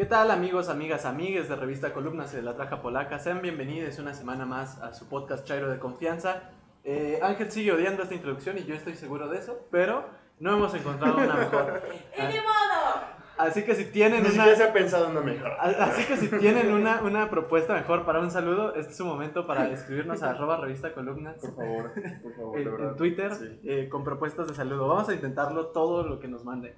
[0.00, 3.18] ¿Qué tal amigos, amigas, amigues de Revista Columnas y de la Traja Polaca?
[3.18, 6.44] Sean bienvenidos una semana más a su podcast Chairo de Confianza.
[6.84, 10.06] Eh, Ángel sigue odiando esta introducción y yo estoy seguro de eso, pero
[10.38, 11.82] no hemos encontrado una mejor.
[12.16, 13.10] ¡Y ni modo!
[13.36, 14.46] Así que si tienen Ni una...
[14.54, 15.52] se ha pensado en una mejor.
[15.60, 19.46] Así que si tienen una, una propuesta mejor para un saludo, este es su momento
[19.46, 21.92] para escribirnos a arroba revista columnas Por favor,
[22.22, 23.60] por favor, en, en Twitter Sí.
[23.64, 24.88] eh, con propuestas de saludo.
[24.88, 26.74] Vamos a intentarlo todo lo que nos mande.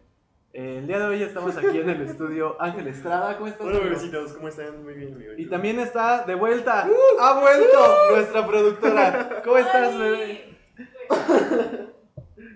[0.54, 3.38] Eh, el día de hoy estamos aquí en el estudio Ángel Estrada.
[3.38, 3.62] ¿Cómo estás?
[3.66, 3.90] Hola, amigo?
[3.90, 4.84] bebecitos, ¿cómo están?
[4.84, 5.32] Muy bien, amigo.
[5.38, 6.86] Y también está de vuelta,
[7.20, 9.40] ha vuelto nuestra productora.
[9.42, 10.02] ¿Cómo estás, ¡Oli!
[10.02, 10.58] bebé?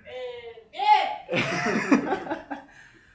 [0.05, 1.43] Eh, bien.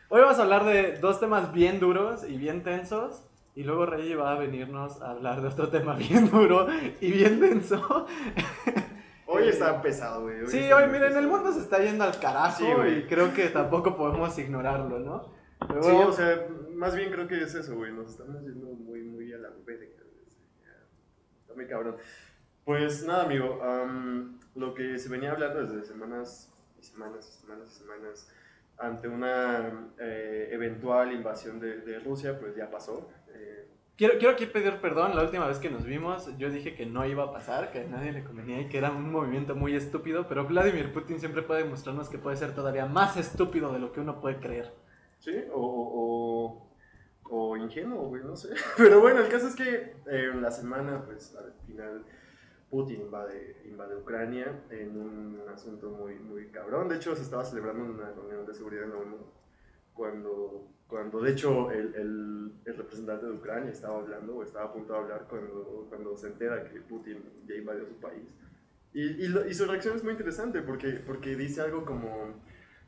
[0.09, 3.27] Hoy vamos a hablar de dos temas bien duros y bien tensos.
[3.53, 6.67] Y luego Rey va a venirnos a hablar de otro tema bien duro
[7.01, 8.07] y bien denso.
[9.41, 10.47] Hoy está pesado, güey.
[10.47, 11.27] Sí, hoy miren, el pesado.
[11.29, 12.65] mundo se está yendo al carajo Sí,
[12.97, 15.33] y creo que tampoco podemos ignorarlo, ¿no?
[15.67, 17.91] Pero Sí, o sea, más bien creo que es eso, güey.
[17.93, 19.85] Nos estamos yendo muy, muy a la verga.
[21.41, 21.97] Está muy cabrón.
[22.65, 23.61] Pues nada, amigo.
[23.63, 28.31] am, lo que se venía hablando desde semanas y semanas y semanas y semanas
[28.77, 33.09] ante una eh, eventual invasión de, de Rusia, pues ya pasó.
[33.33, 33.67] Eh,
[34.01, 35.15] quiero, quiero aquí pedir perdón.
[35.15, 37.83] La última vez que nos vimos, yo dije que no iba a pasar, que a
[37.83, 40.27] nadie le convenía y que era un movimiento muy estúpido.
[40.27, 43.99] Pero Vladimir Putin siempre puede mostrarnos que puede ser todavía más estúpido de lo que
[43.99, 44.73] uno puede creer.
[45.19, 46.65] Sí, o,
[47.29, 48.49] o, o ingenuo, güey, no sé.
[48.77, 52.03] Pero bueno, el caso es que eh, en la semana, pues al final,
[52.71, 56.89] Putin invade, invade Ucrania en un asunto muy, muy cabrón.
[56.89, 59.17] De hecho, se estaba celebrando una reunión de seguridad en la ONU
[59.93, 64.73] cuando, cuando de hecho, el, el, el representante de Ucrania estaba hablando o estaba a
[64.73, 68.35] punto de hablar cuando, cuando se entera que Putin ya invadió su país.
[68.93, 72.43] Y, y, lo- y su reacción es muy interesante porque, porque dice algo como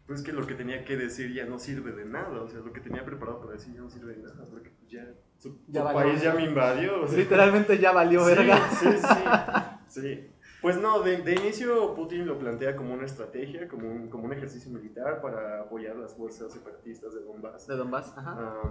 [0.06, 2.74] pues que lo que tenía que decir ya no sirve de nada, o sea, lo
[2.74, 5.94] que tenía preparado para decir ya no sirve de nada, porque ya su, Ya su
[5.94, 7.04] país ya me invadió.
[7.04, 7.18] o sea.
[7.18, 8.70] Literalmente ya valió Sí, verga.
[8.70, 8.88] Sí,
[9.88, 10.30] sí, sí.
[10.64, 14.32] Pues no, de, de inicio Putin lo plantea como una estrategia, como un, como un
[14.32, 17.68] ejercicio militar para apoyar las fuerzas separatistas de Donbass.
[17.68, 18.62] De Donbass, ajá.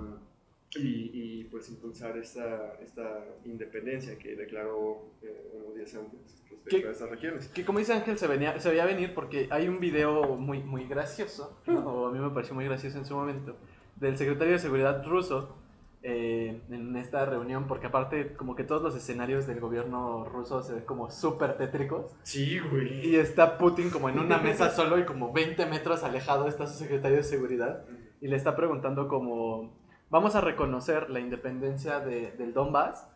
[0.74, 6.92] Y, y, pues impulsar esta, esta independencia que declaró eh, unos días antes respecto a
[6.92, 7.48] estas regiones.
[7.48, 10.86] Que como dice Ángel, se, venía, se veía venir porque hay un video muy, muy
[10.86, 11.82] gracioso, ¿no?
[11.82, 11.86] Hmm.
[11.86, 13.54] o a mí me pareció muy gracioso en su momento,
[13.96, 15.56] del secretario de Seguridad ruso
[16.04, 20.74] eh, en esta reunión, porque aparte como que todos los escenarios del gobierno ruso se
[20.74, 23.06] ven como súper tétricos, Sí, güey.
[23.08, 26.74] y está Putin como en una mesa solo y como 20 metros alejado está su
[26.74, 27.84] secretario de Seguridad,
[28.20, 29.72] y le está preguntando como,
[30.10, 33.08] vamos a reconocer la independencia de- del Donbass,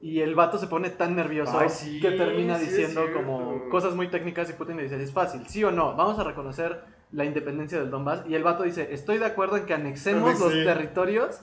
[0.00, 3.94] y el vato se pone tan nervioso Ay, sí, que termina sí diciendo como cosas
[3.94, 7.24] muy técnicas y Putin le dice, es fácil, sí o no, vamos a reconocer la
[7.24, 8.24] independencia del Donbass.
[8.28, 10.64] Y el vato dice, estoy de acuerdo en que anexemos los Sí.
[10.64, 11.40] territorios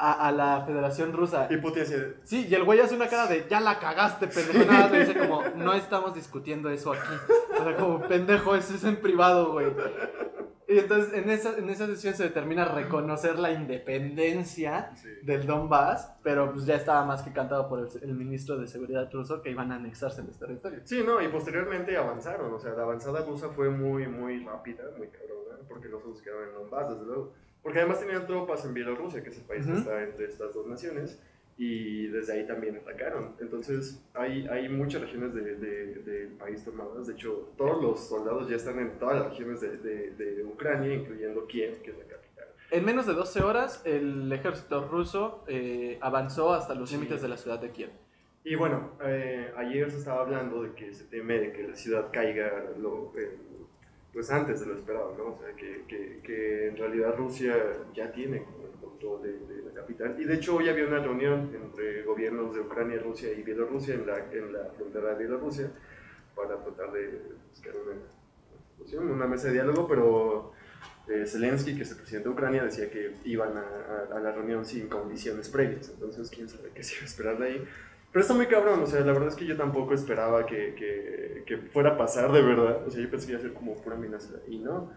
[0.00, 1.46] a, a la Federación Rusa.
[1.50, 4.70] Y Putin dice, Sí, y el güey hace una cara de, ya la cagaste, pendejo.
[4.70, 7.14] Nada, le dice como, no estamos discutiendo eso aquí.
[7.58, 9.66] O sea, como, pendejo, eso es en privado, güey.
[10.70, 15.08] Y entonces en esa, en esa sesión se determina reconocer la independencia sí.
[15.24, 19.10] del Donbass, pero pues ya estaba más que cantado por el, el ministro de Seguridad
[19.12, 20.82] ruso que iban a anexarse los territorios.
[20.84, 25.08] Sí, no, y posteriormente avanzaron, o sea, la avanzada rusa fue muy, muy rápida, muy
[25.08, 27.32] cabrona, porque los rusos quedaron en Donbass, desde luego.
[27.62, 29.80] Porque además tenían tropas en Bielorrusia, que es el país que Ujú.
[29.80, 31.22] está entre estas dos naciones,
[31.58, 33.34] y desde ahí también atacaron.
[33.38, 38.48] Entonces, hay, hay muchas regiones del de, del país tomadas, de hecho, todos los soldados
[38.48, 42.04] ya están en todas las regiones de, de, de Ucrania, incluyendo Kiev, que es la
[42.04, 42.46] capital.
[42.70, 46.94] En menos de 12 horas, el ejército ruso eh, avanzó hasta los Sí.
[46.96, 47.90] límites de la ciudad de Kiev.
[48.42, 52.08] Y bueno, eh, ayer se estaba hablando de que se teme de que la ciudad
[52.10, 53.36] caiga lo, eh,
[54.12, 55.24] pues antes de lo esperado, ¿no?
[55.34, 57.56] O sea, que, que, que en realidad Rusia
[57.94, 60.16] ya tiene el control de, la capital.
[60.20, 64.06] Y de hecho hoy había una reunión entre gobiernos de Ucrania, Rusia y Bielorrusia en
[64.06, 65.70] la, en la frontera de Bielorrusia
[66.34, 67.94] para tratar de buscar una
[69.12, 70.52] una mesa de diálogo, pero
[71.06, 74.32] eh, Zelensky, que es el presidente de Ucrania, decía que iban a, a- a la
[74.32, 75.90] reunión sin condiciones previas.
[75.90, 77.64] Entonces, quién sabe qué se iba a esperar de ahí.
[78.12, 81.44] Pero está muy cabrón, o sea, la verdad es que yo tampoco esperaba que, que,
[81.46, 82.84] que fuera a pasar de verdad.
[82.86, 84.90] O sea, yo pensé que iba a ser como pura amenaza y no.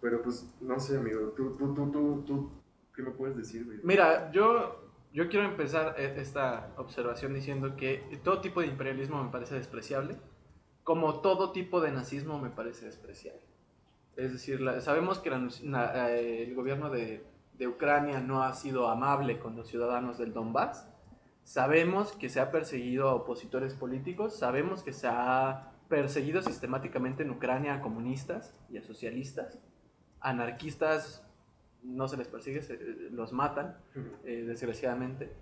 [0.00, 2.50] Pero pues, no sé, amigo, tú, tú, tú, tú, tú
[2.94, 3.78] ¿qué me puedes decir, güey?
[3.82, 4.80] Mira, yo,
[5.12, 10.16] yo quiero empezar e- esta observación diciendo que todo tipo de imperialismo me parece despreciable,
[10.84, 13.42] como todo tipo de nazismo me parece despreciable.
[14.16, 17.24] Es decir, la- sabemos que la na- eh, el gobierno de,
[17.58, 20.88] de Ucrania no ha sido amable con los ciudadanos del Donbass.
[21.48, 27.30] Sabemos que se ha perseguido a opositores políticos, sabemos que se ha perseguido sistemáticamente en
[27.30, 29.58] Ucrania a comunistas y a socialistas,
[30.20, 31.24] anarquistas
[31.82, 32.78] no se les persigue, se-
[33.12, 33.78] los matan,
[34.24, 35.32] eh, desgraciadamente.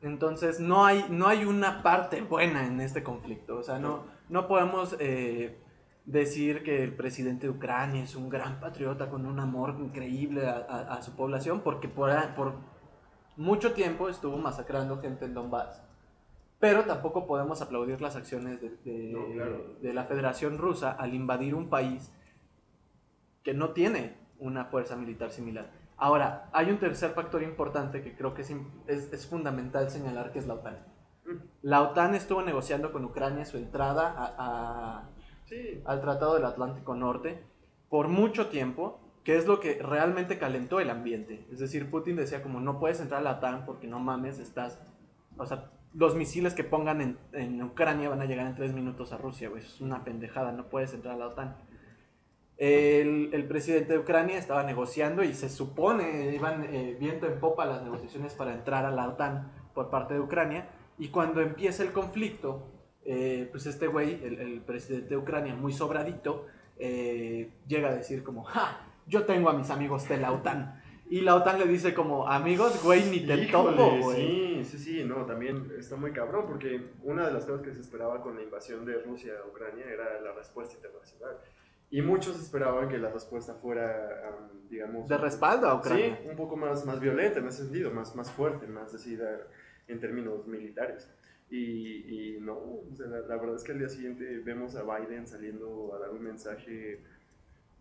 [0.00, 3.56] Entonces no hay, no hay una parte buena en este conflicto.
[3.58, 5.58] O sea, no, no podemos eh,
[6.04, 10.58] decir que el presidente de Ucrania es un gran patriota con un amor increíble a,
[10.68, 12.52] a- a su población, porque por, por
[13.36, 15.82] mucho tiempo estuvo masacrando gente en Donbass.
[16.58, 19.76] Pero tampoco podemos aplaudir las acciones de, de- No, claro.
[19.80, 22.10] de la Federación Rusa al invadir un país
[23.42, 25.70] que no tiene una fuerza militar similar.
[25.98, 28.50] Ahora, hay un tercer factor importante que creo que es,
[28.86, 30.78] es- es fundamental señalar, que es la OTAN.
[31.26, 31.30] Mm.
[31.62, 35.08] La OTAN estuvo negociando con Ucrania su entrada a- a,
[35.46, 37.40] Sí, al Tratado del Atlántico Norte
[37.88, 41.48] por mucho tiempo, que es lo que realmente calentó el ambiente.
[41.50, 44.80] Es decir, Putin decía como no puedes entrar a la OTAN porque no mames, estás...
[45.36, 49.12] O sea, los misiles que pongan en, en Ucrania van a llegar en tres minutos
[49.12, 49.64] a Rusia, güey.
[49.64, 51.56] Es una pendejada, no puedes entrar a la OTAN.
[52.56, 57.66] El, el presidente de Ucrania estaba negociando y se supone iban eh, viento en popa
[57.66, 60.68] las negociaciones para entrar a la OTAN por parte de Ucrania.
[60.98, 62.70] Y cuando empieza el conflicto,
[63.04, 66.46] eh, pues este güey, el, el presidente de Ucrania, muy sobradito,
[66.78, 68.92] eh, llega a decir como, ¡ja!
[69.06, 70.82] Yo tengo a mis amigos de la OTAN.
[71.08, 74.16] Y la OTAN le dice como, amigos, güey, ni te Híjole, topo, güey.
[74.16, 77.80] sí, sí, sí, no, también está muy cabrón porque una de las cosas que se
[77.80, 81.36] esperaba con la invasión de Rusia a Ucrania era la respuesta internacional.
[81.88, 85.08] Y muchos esperaban que la respuesta fuera, am, digamos...
[85.08, 86.18] De respaldo a Ucrania.
[86.20, 89.46] Sí, un poco más, más violenta en ese sentido, más, más fuerte, más decidida
[89.86, 91.08] en términos militares.
[91.48, 94.82] Y, y no, o sea, la, la verdad es que al día siguiente vemos a
[94.82, 97.04] Biden saliendo a dar un mensaje,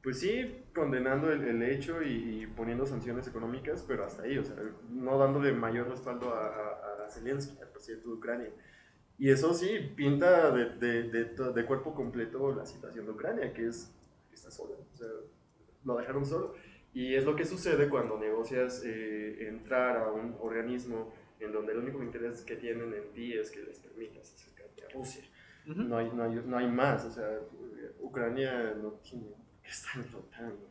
[0.06, 4.44] pues sí, condenando el, el hecho y, y poniendo sanciones económicas, pero hasta ahí, o
[4.44, 4.56] sea,
[4.92, 8.50] no dándole mayor respaldo a, a, a Zelensky, al presidente de Ucrania.
[9.18, 13.66] Y eso sí, pinta de, de, de, de cuerpo completo la situación de Ucrania, que
[13.66, 13.92] es
[14.30, 15.08] que está sola, o sea,
[15.84, 16.54] lo dejaron solo.
[16.94, 21.80] Y es lo que sucede cuando negocias eh, entrar a un organismo en donde el
[21.80, 25.24] único interés que tienen en ti es que les permitas acercarte a Rusia.
[25.68, 25.82] Ujú.
[25.82, 27.40] No hay, no hay, no hay más, o sea,
[28.00, 29.34] Ucrania no tiene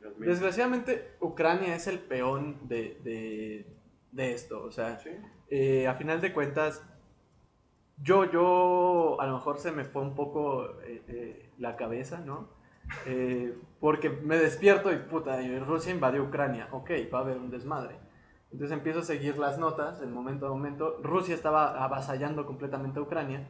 [0.00, 0.26] realmente.
[0.26, 3.67] Desgraciadamente, Ucrania es el peón de, de,
[4.12, 4.62] de esto.
[4.62, 5.11] O sea, Sí.
[5.50, 6.82] eh, a final de cuentas,
[8.02, 12.49] yo, yo, a lo mejor se me fue un poco eh, eh, la cabeza, ¿no?
[13.81, 16.69] Porque me despierto y puta, Rusia invadió Ucrania.
[16.73, 17.96] Ok, va a haber un desmadre.
[18.52, 21.00] Entonces empiezo a seguir las notas, el momento a momento.
[21.02, 23.49] Rusia estaba avasallando completamente a Ucrania.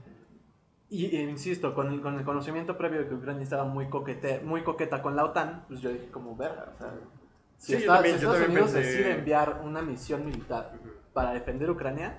[0.95, 4.63] Y, insisto, con el, con el conocimiento previo de que Ucrania estaba muy, coquete, muy
[4.63, 6.73] coqueta con la OTAN, pues yo dije como verga.
[6.75, 6.93] O sea,
[7.59, 10.91] si, Sí, está- también- si Estados Unidos pensé- decide enviar una misión militar Ujú.
[11.13, 12.19] para defender Ucrania,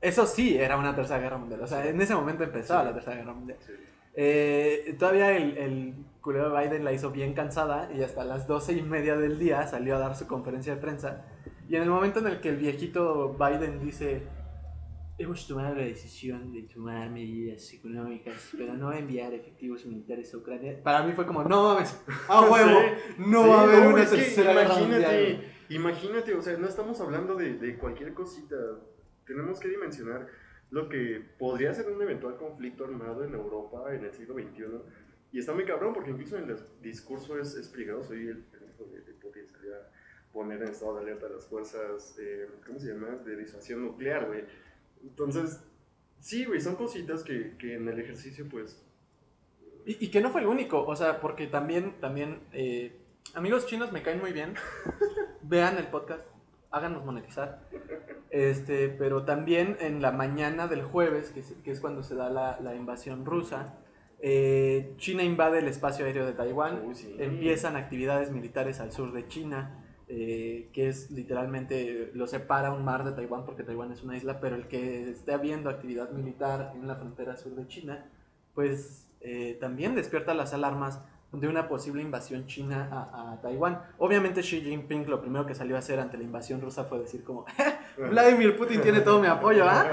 [0.00, 1.60] eso sí era una tercera guerra mundial.
[1.60, 2.86] O sea, en ese momento empezaba Sí.
[2.88, 3.58] la tercera guerra mundial.
[3.64, 3.72] Sí.
[4.14, 8.72] Eh, todavía el, el culero de Biden la hizo bien cansada y hasta las doce
[8.72, 11.24] y media del día salió a dar su conferencia de prensa.
[11.68, 14.22] Y en el momento en el que el viejito Biden dice,
[15.18, 20.80] hemos tomado la decisión de tomar medidas económicas, pero no enviar efectivos militares a Ucrania,
[20.82, 22.80] para mí fue como, no mames, a huevo,
[23.18, 25.00] no Sí, va a haber una es que tercera mundial.
[25.00, 28.56] imagínate, imagínate, o sea, no estamos hablando de, de cualquier cosita.
[29.26, 30.26] Tenemos que dimensionar
[30.70, 34.64] lo que podría ser un eventual conflicto armado en Europa en el siglo XXI.
[35.32, 39.00] Y está muy cabrón porque incluso en el discurso es, es peligroso y el de,
[39.02, 39.90] de Putin salió a
[40.32, 44.26] poner en estado de alerta a las fuerzas, eh, ¿cómo se llama?, de disuasión nuclear,
[44.26, 44.44] güey.
[45.02, 45.60] Entonces,
[46.20, 48.82] sí, güey, son cositas que, que en el ejercicio, pues,
[49.86, 52.96] Y, y que no fue el único, o sea, porque también, también, eh,
[53.34, 54.54] amigos chinos me caen muy bien.
[55.42, 56.22] Vean el podcast,
[56.70, 57.62] háganos monetizar.
[58.30, 62.28] Este, pero también en la mañana del jueves, que es, que es cuando se da
[62.28, 63.78] la, la invasión rusa,
[64.20, 67.14] eh, China invade el espacio aéreo de Taiwán, sí.
[67.18, 73.04] empiezan actividades militares al sur de China, eh, que es literalmente, lo separa un mar
[73.04, 76.86] de Taiwán porque Taiwán es una isla, pero el que esté habiendo actividad militar en
[76.88, 78.06] la frontera sur de China,
[78.54, 81.00] pues eh, también despierta las alarmas
[81.30, 83.82] de una posible invasión china a, a Taiwán.
[83.98, 87.22] Obviamente Xi Jinping lo primero que salió a hacer ante la invasión rusa fue decir
[87.22, 87.44] como,
[87.98, 89.86] Vladimir Putin tiene todo mi apoyo, ¿ah?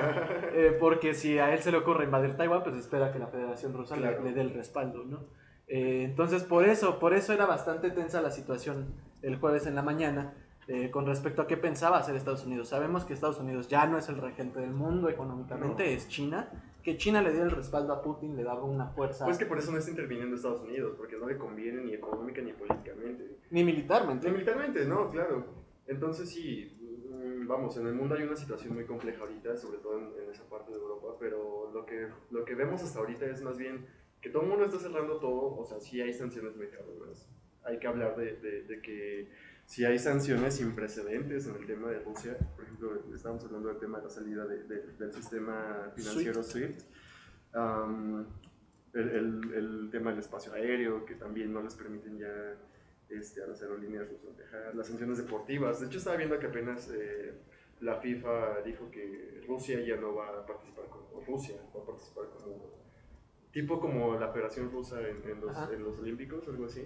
[0.53, 3.73] Eh, porque si a él se le ocurre invadir Taiwán, pues espera que la Federación
[3.73, 4.23] Rusa le- Claro.
[4.23, 5.25] le, dé el respaldo, ¿no?
[5.67, 8.85] Eh, entonces, por eso, por eso era bastante tensa la situación
[9.21, 10.33] el jueves en la mañana
[10.67, 12.69] eh, con respecto a qué pensaba hacer Estados Unidos.
[12.69, 15.89] Sabemos que Estados Unidos ya no es el regente del mundo económicamente, No.
[15.89, 16.49] es China.
[16.83, 19.57] Que China le dio el respaldo a Putin, le daba una fuerza, Pues que por
[19.57, 23.37] eso no está interviniendo Estados Unidos, porque no le conviene ni económica ni políticamente.
[23.49, 24.27] ni militarmente.
[24.27, 25.45] Ni militarmente, no, claro.
[25.87, 26.77] Entonces sí,
[27.09, 30.29] mm, vamos, en el mundo hay una situación muy compleja ahorita, sobre todo en, en
[30.31, 33.87] esa parte de Europa, pero lo que, lo que vemos hasta ahorita es más bien
[34.25, 37.29] que todo el mundo está cerrando todo, o sea, sí hay sanciones muy cabronas.
[37.63, 39.29] Hay que hablar de, de, de que
[39.67, 42.35] si hay sanciones sin precedentes en el tema de Rusia.
[42.55, 46.81] Por ejemplo, estábamos hablando del tema de la salida de- de- del sistema financiero SWIFT.
[47.53, 48.25] Am,
[48.93, 52.55] el, el- el tema del espacio aéreo, que también no les permiten ya
[53.09, 54.73] este, a las aerolíneas rusas viajar.
[54.75, 55.79] Las sanciones deportivas.
[55.81, 57.33] De hecho, estaba viendo que apenas eh,
[57.81, 62.25] la FIFA dijo que Rusia ya no va a participar como Rusia, va a participar
[62.29, 62.84] como
[63.55, 66.83] tipo como la Federación Rusa en, en los, en los Olímpicos, algo así.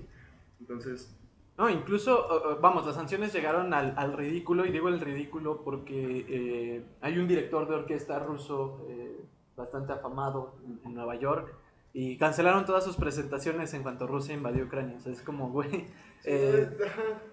[0.60, 1.18] Entonces,
[1.58, 6.86] No, incluso, vamos, las sanciones llegaron al, al ridículo, y digo el ridículo porque eh,
[7.02, 9.20] hay un director de orquesta ruso eh,
[9.58, 11.54] bastante afamado en, en Nueva York,
[11.92, 14.96] y cancelaron todas sus presentaciones en cuanto Rusia invadió Ucrania.
[14.98, 15.88] O sea, es como, güey,
[16.24, 16.70] eh,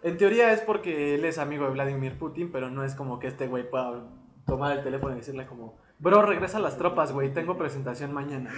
[0.03, 3.29] en teoría es porque él es amigo de Vladimir Putin, pero no es como que
[3.29, 4.09] este güey pueda
[4.45, 8.53] tomar el teléfono y decirle como, bro, regresa a las tropas, güey, tengo presentación mañana.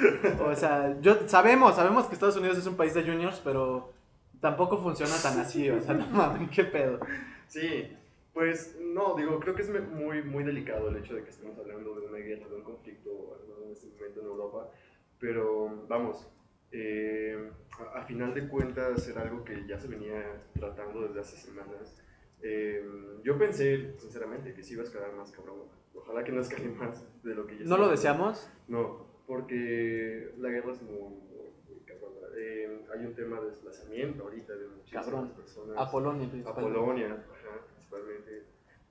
[0.47, 3.93] O sea, yo sabemos, sabemos que Estados Unidos es un país de juniors, pero
[4.41, 7.01] tampoco funciona tan así, o sea, no mames, qué pedo.
[7.47, 7.97] Sí,
[8.33, 11.95] pues no, digo, creo que es muy, muy delicado el hecho de que estemos hablando
[11.95, 14.71] de una guerra, de un conflicto en este momento en Europa,
[15.19, 16.29] pero vamos,
[16.71, 21.37] eh, a, a final de cuentas era algo que ya se venía tratando desde hace
[21.37, 22.03] semanas.
[22.43, 22.85] Eh,
[23.25, 25.63] yo pensé, sinceramente, que sí iba a escalar más cabrón.
[26.03, 28.51] Ojalá que no escale más de lo que ya ¿No lo deseamos?
[28.69, 32.27] No, porque la guerra es muy, muy, muy cabrona.
[32.37, 35.31] Eh, hay un tema de desplazamiento ahorita de muchísimas Cabrón.
[35.35, 35.77] personas.
[35.79, 36.79] A Polonia, A principalmente.
[36.79, 38.43] Polonia, ajá, principalmente.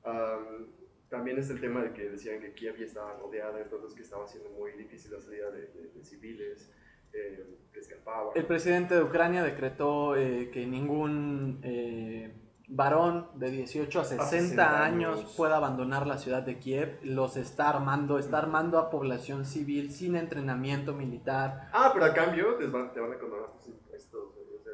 [0.03, 0.67] Am,
[1.09, 4.27] también está el tema de que decían que Kiev ya estaba rodeada, entonces que estaba
[4.27, 6.71] siendo muy difícil la salida de, de- de civiles,
[7.13, 8.33] eh, que escapaban.
[8.35, 12.33] El presidente de Ucrania decretó eh, que ningún eh,
[12.69, 15.33] varón de 18 a 60, 60 años años.
[15.37, 16.99] pueda abandonar la ciudad de Kiev.
[17.03, 21.69] Los está armando, está armando a población civil sin entrenamiento militar.
[21.71, 24.73] Ah, pero a cambio van- te van a condonar tus impuestos, güey, o sea,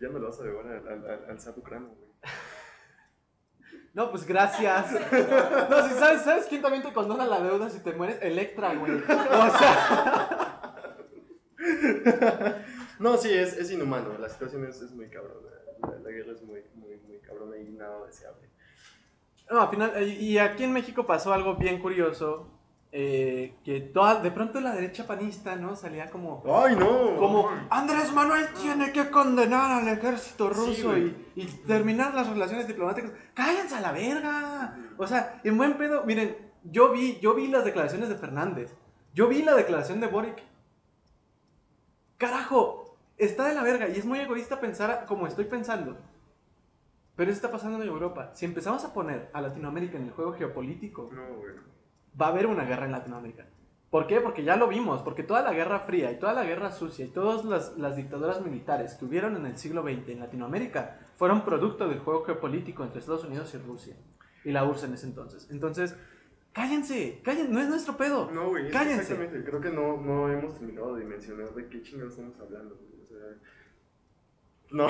[0.00, 2.08] ya me lo vas a deber al, al, al, al ucrano, güey.
[3.94, 4.92] No, pues gracias.
[5.70, 8.18] No, si sabes, ¿sabes quién también te condona la deuda si te mueres?
[8.22, 8.92] Electra, güey.
[8.92, 10.64] O sea,
[13.00, 15.48] No, sí, es, es inhumano, la situación es, es muy cabrona,
[15.82, 18.48] la, la guerra es muy, muy, muy cabrona y nada deseable.
[19.50, 22.48] no, al final, y y aquí en México pasó algo bien curioso.
[22.90, 25.76] eh, que toda, de pronto la derecha panista, ¿no?
[25.76, 27.16] Salía como, ¡Ay, no!
[27.18, 31.14] como Andrés Manuel tiene que condenar al ejército Sí, ruso güey.
[31.36, 33.12] y, y terminar las relaciones diplomáticas.
[33.34, 34.74] ¡Cállense a la verga!
[34.96, 38.74] O sea, en buen pedo, miren, yo vi, yo vi las declaraciones de Fernández.
[39.12, 40.42] Yo vi la declaración de Boric.
[42.16, 42.77] Carajo,
[43.18, 45.96] está de la verga y es muy egoísta pensar como estoy pensando.
[47.16, 48.30] Pero eso está pasando en Europa.
[48.34, 51.22] Si empezamos a poner a Latinoamérica en el juego geopolítico, No,
[52.20, 53.46] va a haber una guerra en Latinoamérica.
[53.90, 54.20] ¿Por qué?
[54.20, 57.08] Porque ya lo vimos, porque toda la guerra fría y toda la guerra sucia y
[57.08, 61.88] todas las, las dictaduras militares que hubieron en el siglo XX en Latinoamérica fueron producto
[61.88, 63.96] del juego geopolítico entre Estados Unidos y Rusia.
[64.44, 65.48] Y la URSS en ese entonces.
[65.50, 65.96] Entonces,
[66.52, 68.30] cállense, cállense, no es nuestro pedo.
[68.30, 69.00] No, güey, Cállense.
[69.14, 69.42] exactamente.
[69.48, 72.76] Creo que no, no hemos terminado de dimensionar de qué chingados estamos hablando.
[72.76, 72.97] güey,
[74.70, 74.86] no,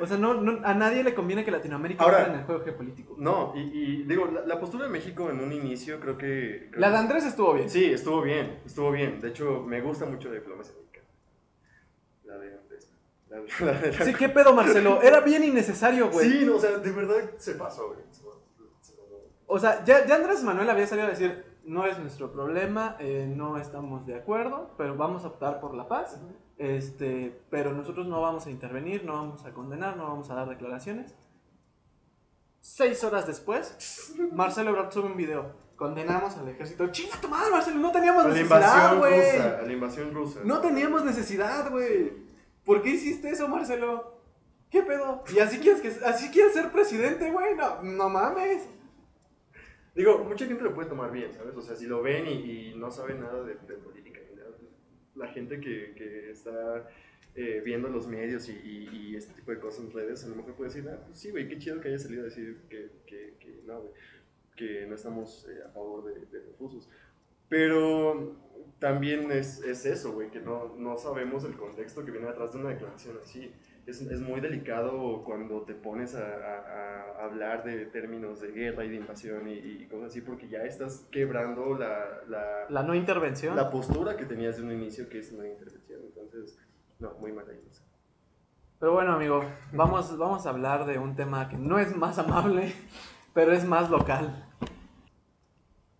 [0.00, 3.16] O sea, no, no- a nadie le conviene que Latinoamérica Ahora- en el juego geopolítico.
[3.18, 6.68] no, y, y digo, la, la postura de México en un inicio creo que...
[6.70, 7.70] creo La de Andrés estuvo bien.
[7.70, 9.20] Sí, estuvo bien, estuvo bien.
[9.22, 11.06] De hecho, me gusta mucho la diplomacia mexicana.
[12.24, 12.90] La de Andrés.
[13.30, 13.38] La,
[13.72, 15.00] la de la- Sí, qué pedo, Marcelo.
[15.02, 16.28] Era bien innecesario, güey.
[16.30, 18.00] Sí, no, o sea, de verdad se pasó, güey.
[18.10, 18.42] Se pasó,
[18.82, 19.22] se pasó.
[19.46, 23.26] O sea, ya, ya Andrés Manuel había salido a decir, no es nuestro problema, eh,
[23.28, 26.20] no estamos de acuerdo, pero vamos a optar por la paz.
[26.56, 30.48] Este, pero nosotros no vamos a intervenir, no vamos a condenar, no vamos a dar
[30.48, 31.14] declaraciones.
[32.60, 35.64] Seis horas después, Marcelo Ebrard sube un video.
[35.76, 36.86] Condenamos al ejército.
[36.88, 37.80] ¡Chinga tu madre, Marcelo!
[37.80, 39.38] No teníamos A la necesidad, güey.
[39.66, 40.40] la invasión rusa.
[40.44, 42.12] No teníamos necesidad, güey.
[42.64, 44.20] ¿Por qué hiciste eso, Marcelo?
[44.70, 45.24] ¿Qué pedo?
[45.34, 47.56] ¿Y así quieres, que, así quieres ser presidente, güey?
[47.56, 48.62] No, no mames.
[49.94, 51.56] Digo, mucha gente lo puede tomar bien, ¿sabes?
[51.56, 54.70] O sea, si lo ven y, no saben nada de, política nada, pues,
[55.14, 56.88] la gente que, que está
[57.36, 60.70] eh, viendo los medios y, este tipo de cosas en redes, a lo mejor puede
[60.70, 63.80] decir, ah, pues sí, güey, qué chido que haya salido a decir que, que, no,
[63.80, 63.92] güey,
[64.56, 66.42] que no estamos eh, a favor de, de.
[67.48, 68.36] Pero
[68.80, 72.58] también es, es eso, güey, que no, no sabemos el contexto que viene atrás de
[72.58, 73.52] una declaración así.
[73.86, 78.84] Es, es muy delicado cuando te pones a, a- a hablar de términos de guerra
[78.84, 81.98] y de invasión y, y cosas así, porque ya estás quebrando la,
[82.28, 83.56] la, La no intervención.
[83.56, 86.00] la postura que tenías de un inicio, que es una intervención.
[86.02, 86.58] Entonces,
[86.98, 87.60] no, muy mala idea.
[88.80, 92.72] Pero bueno, amigo, vamos, vamos a hablar de un tema que no es más amable,
[93.34, 94.46] pero es más local.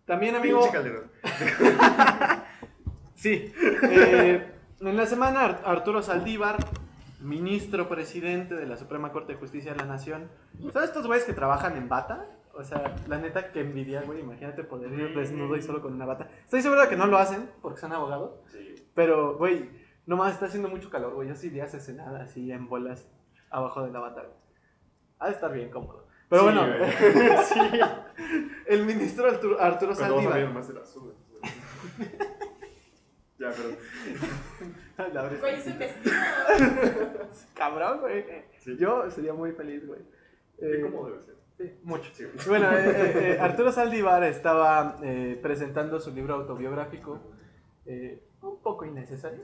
[0.06, 0.60] También, amigo,
[3.14, 3.52] sí.
[3.82, 4.50] eh,
[4.80, 6.56] en la semana Ar- Arturo Saldívar
[7.24, 10.28] ministro presidente de la Suprema Corte de Justicia de la Nación.
[10.72, 12.26] ¿Sabes estos güeyes que trabajan en bata?
[12.52, 14.20] O sea, la neta que envidia, güey.
[14.20, 16.28] Imagínate poder ir desnudo y solo con una bata.
[16.44, 18.32] Estoy seguro de que no lo hacen porque son abogados.
[18.52, 18.74] Sí.
[18.94, 19.70] Pero, güey,
[20.06, 21.28] nomás está haciendo mucho calor, güey.
[21.28, 23.08] Yo sí iría a cenar así en bolas
[23.50, 24.34] abajo de la bata, güey.
[25.18, 26.06] Ha de estar bien cómodo.
[26.28, 26.62] Pero Sí, bueno,
[27.44, 27.80] sí.
[28.66, 30.52] el ministro Arturo, Arturo Saldívar.
[30.52, 30.70] más.
[33.36, 33.70] Ya, pero.
[35.12, 36.14] La verdad es vestido.
[37.54, 38.24] Cabrón, güey.
[38.58, 38.76] Sí.
[38.78, 40.00] Yo sería muy feliz, güey.
[40.58, 41.34] Qué Eh, cómodo debe ser.
[41.58, 42.10] sí, mucho.
[42.14, 42.24] Sí.
[42.48, 47.20] Bueno, eh, eh, eh, Arturo Saldívar estaba eh, presentando su libro autobiográfico,
[47.86, 49.42] eh, un poco innecesario,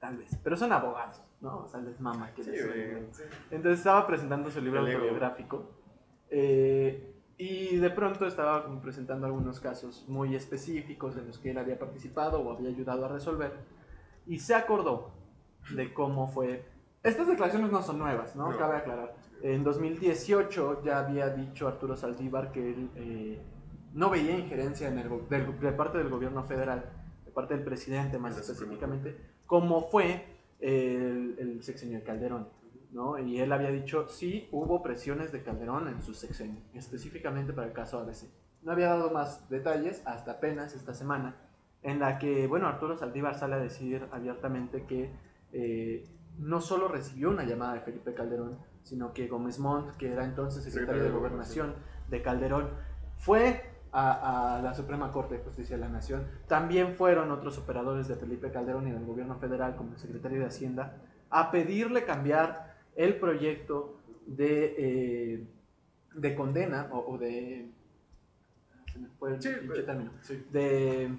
[0.00, 1.58] tal vez, pero son abogados, ¿no?
[1.64, 3.22] O sea, les mama que Sí, les.
[3.50, 5.70] Entonces estaba presentando su libro autobiográfico
[6.30, 11.58] eh, y de pronto estaba como presentando algunos casos muy específicos en los que él
[11.58, 13.52] había participado o había ayudado a resolver
[14.30, 15.10] y se acordó
[15.74, 16.64] de cómo fue...
[17.02, 18.52] Estas declaraciones no son nuevas, ¿no?
[18.52, 18.56] No.
[18.56, 19.16] Cabe aclarar.
[19.42, 23.42] En 2018 ya había dicho Arturo Saldívar que él eh,
[23.92, 26.84] no veía injerencia en el de parte del gobierno federal,
[27.24, 30.24] de parte del presidente más específicamente, como fue
[30.60, 32.48] el, el sexenio de Calderón.
[32.92, 33.18] ¿no?
[33.18, 37.72] Y él había dicho, sí, hubo presiones de Calderón en su sexenio, específicamente para el
[37.72, 38.28] caso ABC.
[38.62, 41.49] No había dado más detalles hasta apenas esta semana,
[41.82, 45.10] en la que, bueno, Arturo Saldívar sale a decir abiertamente que
[45.52, 46.04] eh,
[46.38, 50.62] no solo recibió una llamada de Felipe Calderón, sino que Gómez Montt, que era entonces
[50.64, 51.72] secretario de Gobernación
[52.08, 52.68] de Calderón,
[53.16, 56.26] fue a, a la Suprema Corte de Justicia de la Nación.
[56.46, 60.46] También fueron otros operadores de Felipe Calderón y del gobierno federal, como el secretario de
[60.46, 60.96] Hacienda,
[61.28, 63.96] a pedirle cambiar el proyecto
[64.26, 65.46] de, eh,
[66.14, 67.70] de condena o, o de...
[68.92, 70.44] se me fue el Sí, pinche pues, término Sí.
[70.52, 71.16] de,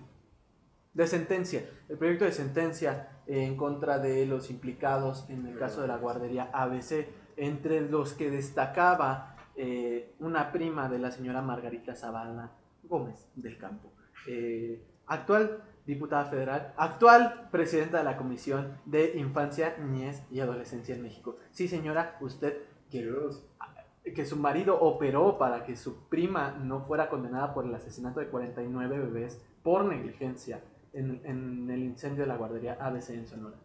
[0.94, 5.88] de sentencia, el proyecto de sentencia en contra de los implicados en el caso de
[5.88, 7.08] la guardería ABC,
[7.38, 12.52] entre los que destacaba eh, una prima de la señora Margarita Zavala
[12.84, 13.94] Gómez del Campo,
[14.28, 21.02] eh, actual diputada federal, actual presidenta de la Comisión de Infancia, Niñez y Adolescencia en
[21.02, 21.38] México.
[21.52, 22.58] Sí, señora, usted
[22.90, 28.28] que su marido operó para que su prima no fuera condenada por el asesinato de
[28.28, 30.62] 49 bebés por negligencia
[30.94, 33.58] en, en el incendio de la guardería ABC en Sonora.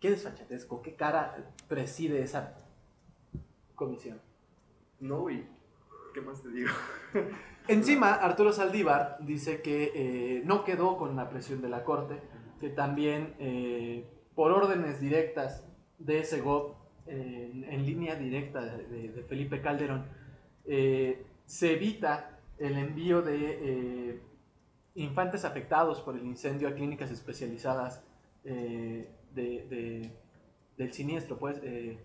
[0.00, 2.58] Qué desfachatesco, qué cara preside esa
[3.74, 4.20] comisión.
[5.00, 5.44] No, güey.
[6.14, 6.70] ¿Qué más te digo?
[7.68, 12.20] Encima, Arturo Saldívar dice que eh, no quedó con la presión de la Corte,
[12.60, 15.64] que también eh, por órdenes directas
[15.98, 20.06] de ese GOP, eh, en, en línea directa de, Felipe Calderón,
[20.64, 24.20] eh, se evita el envío de
[24.96, 28.02] infantes afectados por el incendio a clínicas especializadas
[28.44, 30.10] eh, de- de-
[30.78, 31.98] del siniestro, pues, eh,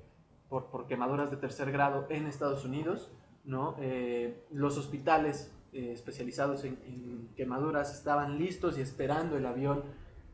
[0.50, 3.12] por, quemaduras de tercer grado en Estados Unidos.
[3.44, 3.76] ¿no?
[3.80, 9.84] Eh, los hospitales especializados en, quemaduras estaban listos y esperando el avión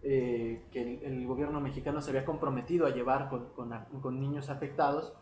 [0.01, 5.13] que el, gobierno mexicano se había comprometido a llevar con, con con niños afectados.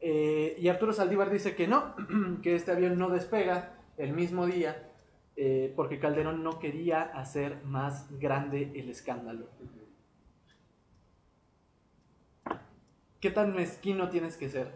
[0.00, 1.94] Y Arturo Saldívar dice que no,
[2.42, 4.87] que este avión no despega el mismo día
[5.40, 9.46] eh, porque Calderón no quería hacer más grande el escándalo.
[13.20, 14.74] ¿Qué tan mezquino tienes que ser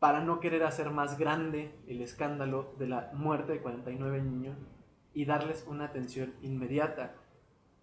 [0.00, 4.58] para no querer hacer más grande el escándalo de la muerte de 49 niños
[5.14, 7.14] y darles una atención inmediata,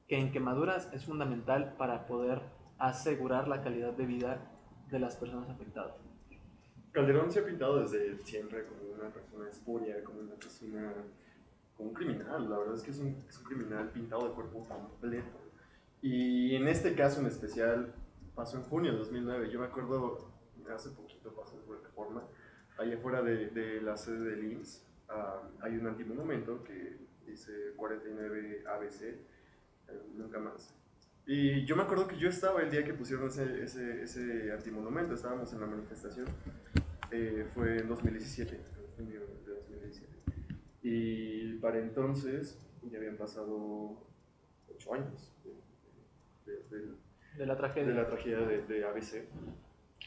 [0.10, 2.42] que en quemaduras es fundamental para poder
[2.80, 4.52] asegurar la calidad de vida
[4.90, 6.07] de las personas afectadas?
[6.92, 10.94] Calderón se ha pintado desde siempre como una persona espuria, como una persona,
[11.76, 12.50] como un criminal.
[12.50, 15.40] La verdad es que es un, criminal pintado de cuerpo completo.
[16.02, 17.94] Y en este caso en especial
[18.36, 19.50] pasó en junio de 2009.
[19.52, 20.32] Yo me acuerdo,
[20.74, 22.24] hace poquito pasó por reforma,
[22.78, 29.02] ahí afuera de, la sede del IMSS ah, hay un antimonumento que dice 49 ABC,
[29.04, 29.20] eh,
[30.16, 30.74] nunca más.
[31.30, 35.14] Y yo me acuerdo que yo estaba el día que pusieron ese, ese, ese antimonumento,
[35.14, 36.26] estábamos en la manifestación.
[37.12, 40.14] Eh, fue en 2017, en junio de 2017.
[40.84, 42.58] Y para entonces
[42.90, 43.98] ya habían pasado
[44.74, 45.34] ocho años
[46.46, 46.96] de- de- el-
[47.38, 47.88] De la tragedia.
[47.90, 49.28] de la tragedia de, de ABC.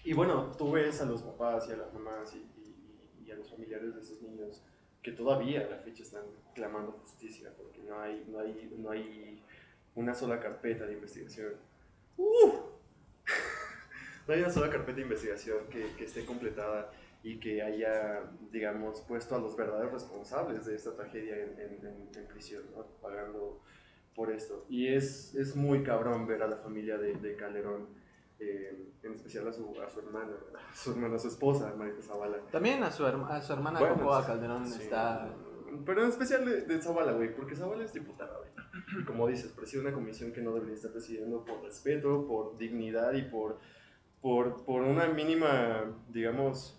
[0.05, 3.35] Y bueno, tú ves a los papás y a las mamás y, y- y a
[3.35, 4.63] los familiares de esos niños
[5.03, 9.43] que todavía a la fecha están clamando justicia porque no hay, no hay, no hay
[9.95, 11.55] una sola carpeta de investigación.
[12.17, 12.55] ¡Uf!
[14.27, 16.91] no hay una sola carpeta de investigación que, que esté completada
[17.23, 22.09] y que haya, digamos, puesto a los verdaderos responsables de esta tragedia en, en- en-
[22.17, 22.87] en prisión, ¿no?
[23.03, 23.61] pagando
[24.15, 24.65] por esto.
[24.69, 27.89] Y es, es muy cabrón ver a la familia de, de Calderón
[28.39, 30.33] eh, en especial a su, a su hermana,
[30.71, 32.39] a su hermana, a su esposa, Marita Zavala.
[32.51, 34.83] También a su, herma- a su hermana Bueno, Cocoa Calderón sí.
[34.85, 35.29] está...
[35.85, 38.51] Pero en especial de, de Zavala, güey, porque Zavala es diputada, güey.
[39.07, 43.23] Como dices, preside una comisión que no debería estar presidiendo por respeto, por dignidad y
[43.23, 43.59] por,
[44.21, 46.79] por, por una mínima, digamos,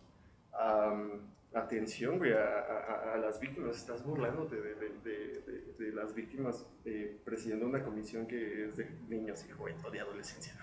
[0.53, 3.75] am, atención, güey, a, a- a- las víctimas.
[3.77, 8.87] Estás burlándote de, de- de- de- las víctimas eh, presidiendo una comisión que es de
[9.09, 10.53] niños y juventud y adolescencia.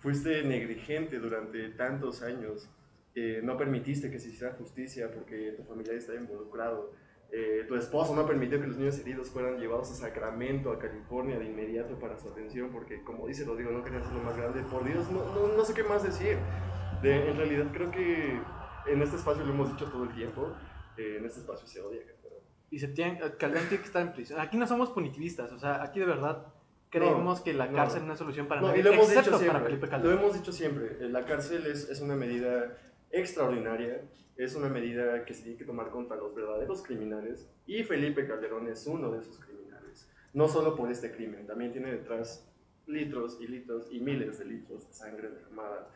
[0.00, 2.68] Fuiste negligente durante tantos años.
[3.14, 6.92] eh, no permitiste que se hiciera justicia porque tu familia estaba involucrado.
[7.34, 11.38] Eh, tu esposo no permitió que los niños heridos fueran llevados a Sacramento, a California,
[11.38, 14.62] de inmediato para su atención, porque como dice Rodrigo, no querían ser lo más grande.
[14.64, 16.36] Por Dios, no, no, no sé qué más decir.
[17.00, 18.38] De- en realidad creo que
[18.86, 20.54] en este espacio lo hemos dicho todo el tiempo,
[20.98, 22.00] eh, en este espacio se odia.
[22.70, 24.38] Y se tiene, Calderón tiene que estar en prisión.
[24.40, 26.46] Aquí no somos punitivistas, o sea, aquí de verdad
[26.90, 27.76] creemos que la no.
[27.76, 29.64] cárcel no es una solución para No, nadie, y lo hemos excepto dicho para siempre.
[29.70, 30.18] Felipe Lo Calderón.
[30.18, 30.86] hemos dicho siempre.
[31.00, 32.76] eh, La cárcel es, es una medida
[33.12, 34.02] extraordinaria.
[34.36, 37.48] Es una medida que se tiene que tomar contra los verdaderos criminales.
[37.66, 40.10] Y Felipe Calderón es uno de esos criminales.
[40.32, 42.48] No solo por este crimen, también tiene detrás
[42.86, 45.88] litros y litros y miles de litros de sangre derramada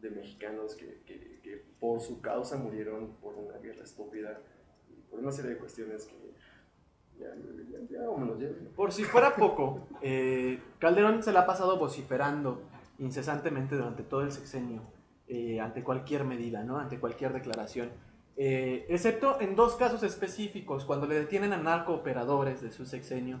[0.00, 1.30] de mexicanos que, que-
[1.80, 4.38] por su causa murieron por una guerra estúpida
[4.90, 6.14] y por una serie de cuestiones que
[7.18, 8.38] ya, ya, ya, vámonos.
[8.76, 12.62] Por si fuera poco, eh, Calderón se la ha pasado vociferando
[12.98, 14.82] incesantemente durante todo el sexenio
[15.30, 16.78] eh, ante cualquier medida, ¿no?
[16.78, 17.90] ante cualquier declaración.
[18.36, 23.40] Eh, excepto en dos casos específicos, cuando le detienen a narcooperadores de su sexenio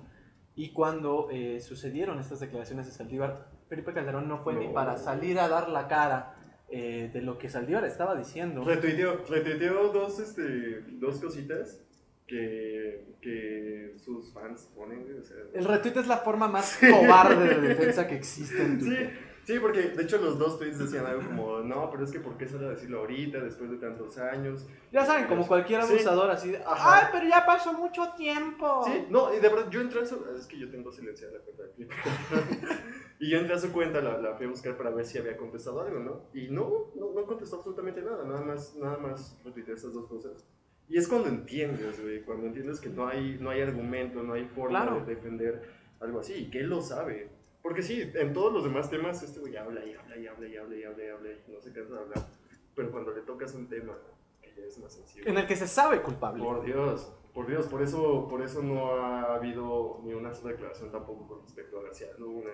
[0.54, 4.72] y cuando eh, sucedieron estas declaraciones de Saldívar, Felipe Calderón no fue ni No.
[4.74, 6.34] para salir a dar la cara
[6.68, 8.62] eh, de lo que Saldívar estaba diciendo.
[8.64, 11.80] Retuiteó, retuiteó dos, este, dos cositas
[12.26, 15.04] que, que sus fans ponen.
[15.20, 19.10] o sea, El retweet es la forma más cobarde de defensa que existe en Twitter.
[19.10, 19.18] sí,
[19.58, 22.46] porque de hecho los dos tweets decían algo como, no, pero es que ¿por qué
[22.46, 24.66] solo decirlo ahorita, después de tantos años?
[24.92, 25.92] Ya saben, como cualquier Sí.
[25.94, 26.60] abusador así de.
[26.66, 28.82] ¡ay, pero ya pasó mucho tiempo!
[28.84, 30.24] Sí, no, y de verdad, yo entré a su...
[30.36, 31.94] Es que yo tengo silenciada la cuenta de Felipe.
[33.20, 35.36] y yo entré a su cuenta, la, la fui a buscar para ver si había
[35.36, 36.22] contestado algo, ¿no?
[36.34, 40.46] Y no, no, no contestó absolutamente nada, nada más, nada más retuiteó estas dos cosas.
[40.88, 44.44] Y es cuando entiendes, güey, cuando entiendes que no hay, no hay argumento, no hay
[44.46, 45.04] forma Claro.
[45.04, 45.62] de defender
[46.00, 47.30] algo así, y que él lo sabe.
[47.62, 50.56] Porque sí, en todos los demás temas este güey habla y habla y habla y
[50.56, 52.26] habla y habla y habla y no se cansa de hablar.
[52.74, 53.98] Pero cuando le tocas un tema
[54.40, 55.30] que ya es más sensible...
[55.30, 56.42] En el que se sabe culpable.
[56.42, 60.90] Por Dios, por Dios, por eso, por eso no ha habido ni una sola declaración
[60.90, 62.50] tampoco con respecto a García Luna,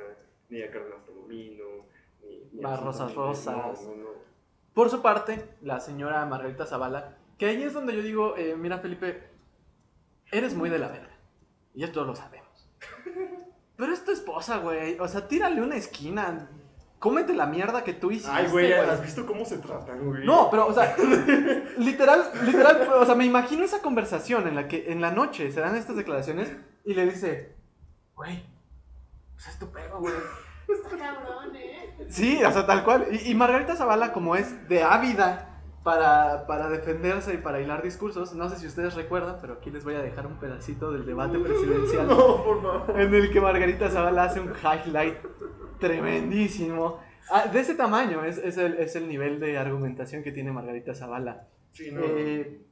[0.49, 1.87] ni a Carmen Palomino,
[2.21, 3.83] ni, ni A Rosas Rosas.
[3.85, 4.11] No, no, no.
[4.75, 8.79] Por su parte, la señora Margarita Zavala, que ahí es donde yo digo, eh, mira
[8.79, 9.23] Felipe,
[10.31, 11.17] eres muy de la verga.
[11.75, 12.36] Y esto lo sabemos.
[13.77, 14.99] Pero es tu esposa, güey.
[14.99, 16.49] O sea, tírale una esquina.
[16.99, 18.31] Cómete la mierda que tú hiciste.
[18.33, 20.25] Ay, güey, ¿has visto cómo se tratan, güey?
[20.25, 20.97] No, pero, o sea,
[21.79, 25.61] literal, literal, o sea, me imagino esa conversación en la que en la noche se
[25.61, 26.51] dan estas declaraciones
[26.85, 27.55] y le dice,
[28.15, 28.43] güey,
[29.35, 30.15] pues es tu pedo, güey.
[30.69, 32.07] Está cabrón, ¿eh?
[32.09, 33.07] Sí, o sea, tal cual.
[33.11, 35.56] Y, y Margarita Zavala, como es de ávida
[35.87, 39.85] para, para defenderse y para hilar discursos, no sé si ustedes recuerdan, pero aquí les
[39.85, 43.01] voy a dejar un pedacito del debate presidencial No, por favor.
[43.01, 45.19] en el que Margarita Zavala hace un highlight
[45.79, 46.99] tremendísimo.
[47.31, 50.93] Ah, de ese tamaño es, es, el, es el nivel de argumentación que tiene Margarita
[50.93, 51.47] Zavala.
[51.71, 52.01] Sí, no.
[52.03, 52.67] Eh,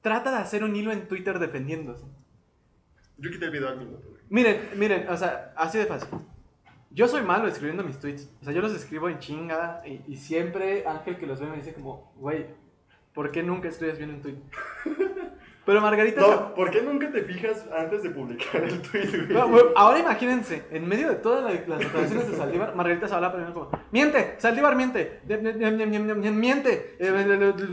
[0.00, 2.06] trata de hacer un hilo en Twitter defendiéndose.
[3.18, 4.02] Yo quité el video al minuto.
[4.30, 6.08] Miren, miren, o sea, así de fácil.
[6.96, 8.30] Yo soy malo escribiendo mis tweets.
[8.40, 11.56] O sea, yo los escribo en chinga y, y siempre Ángel que los ve me
[11.56, 12.46] dice como, güey,
[13.12, 14.36] ¿por qué nunca escribes bien un tweet?
[15.66, 16.20] Pero Margarita...
[16.22, 19.28] No, ¿por qué nunca te fijas antes de publicar el tweet, güey?
[19.28, 23.30] No, ahora imagínense, en medio de todas la- las declaraciones de Saldívar, Margarita se habla
[23.32, 26.30] primero como, miente, Saldívar miente, miente,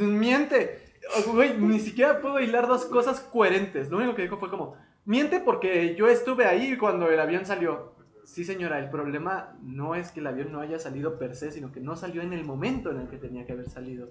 [0.07, 0.83] miente.
[1.27, 3.89] Güey, ni siquiera puedo hilar dos cosas coherentes.
[3.89, 7.92] Lo único que dijo fue como, miente porque yo estuve ahí cuando el avión salió.
[8.23, 11.71] Sí, señora, el problema no es que el avión no haya salido per se, sino
[11.71, 14.09] que no salió en el momento en el que tenía que haber salido.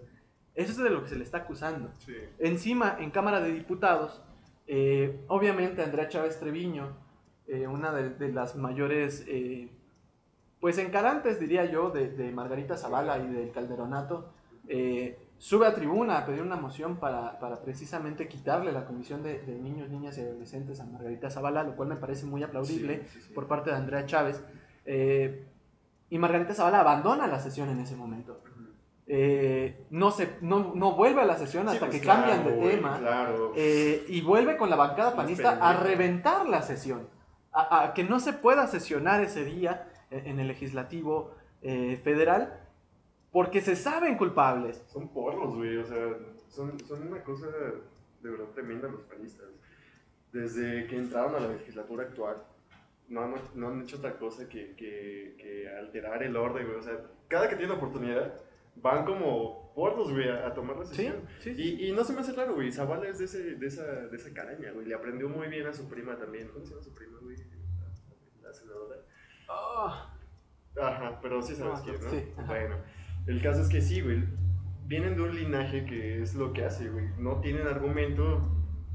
[0.54, 1.90] Eso es de lo que se le está acusando.
[1.98, 2.14] Sí.
[2.38, 4.22] Encima, en Cámara de Diputados,
[4.66, 6.94] eh, obviamente Andrea Chávez Treviño,
[7.46, 9.70] eh, una de, de las mayores, eh,
[10.60, 14.32] pues encarantes, diría yo, de, de Margarita Zavala y del Calderonato,
[14.68, 19.40] eh, sube a tribuna a pedir una moción para, para precisamente quitarle la comisión de,
[19.40, 23.08] de niños, niñas y adolescentes a Margarita Zavala, lo cual me parece muy aplaudible Sí,
[23.14, 23.32] sí, sí.
[23.34, 24.40] por parte de Andrea Chávez.
[24.84, 25.44] eh,
[26.10, 28.40] y Margarita Zavala abandona la sesión en ese momento.
[29.08, 32.98] Eh, no, se, no, no vuelve a la sesión hasta pues que cambian de tema.
[33.00, 33.52] Claro.
[33.56, 37.08] Eh, y vuelve con la bancada panista a reventar la sesión.
[37.50, 42.61] A, a que no se pueda sesionar ese día en, el legislativo federal
[43.32, 44.84] porque se saben culpables.
[44.88, 46.16] Son porros, güey, o sea,
[46.48, 49.48] son, son una cosa de verdad tremenda los panistas.
[50.32, 52.36] Desde que entraron a la legislatura actual,
[53.08, 56.78] no han, no han hecho otra cosa que, que, que alterar el orden, güey.
[56.78, 58.32] O sea, cada que tienen oportunidad,
[58.76, 61.16] van como porros, güey, a, a tomar la Sí, sesión.
[61.40, 61.54] sí.
[61.54, 61.76] sí.
[61.80, 62.72] Y, y no se me hace raro, güey.
[62.72, 64.86] Zavala es de, ese, de, esa, de esa caraña, güey.
[64.86, 66.48] Le aprendió muy bien a su prima también.
[66.48, 67.36] ¿Cómo se llama su prima, güey?
[68.42, 68.96] La, senadora.
[69.48, 70.14] Ah,
[70.80, 72.10] Ajá, pero sí sabes Ah, quién, ¿no?
[72.10, 72.32] sí.
[72.46, 72.76] Bueno,
[73.26, 74.24] el caso es que sí, güey.
[74.86, 77.06] Vienen de un linaje que es lo que hace, güey.
[77.18, 78.48] No tienen argumento.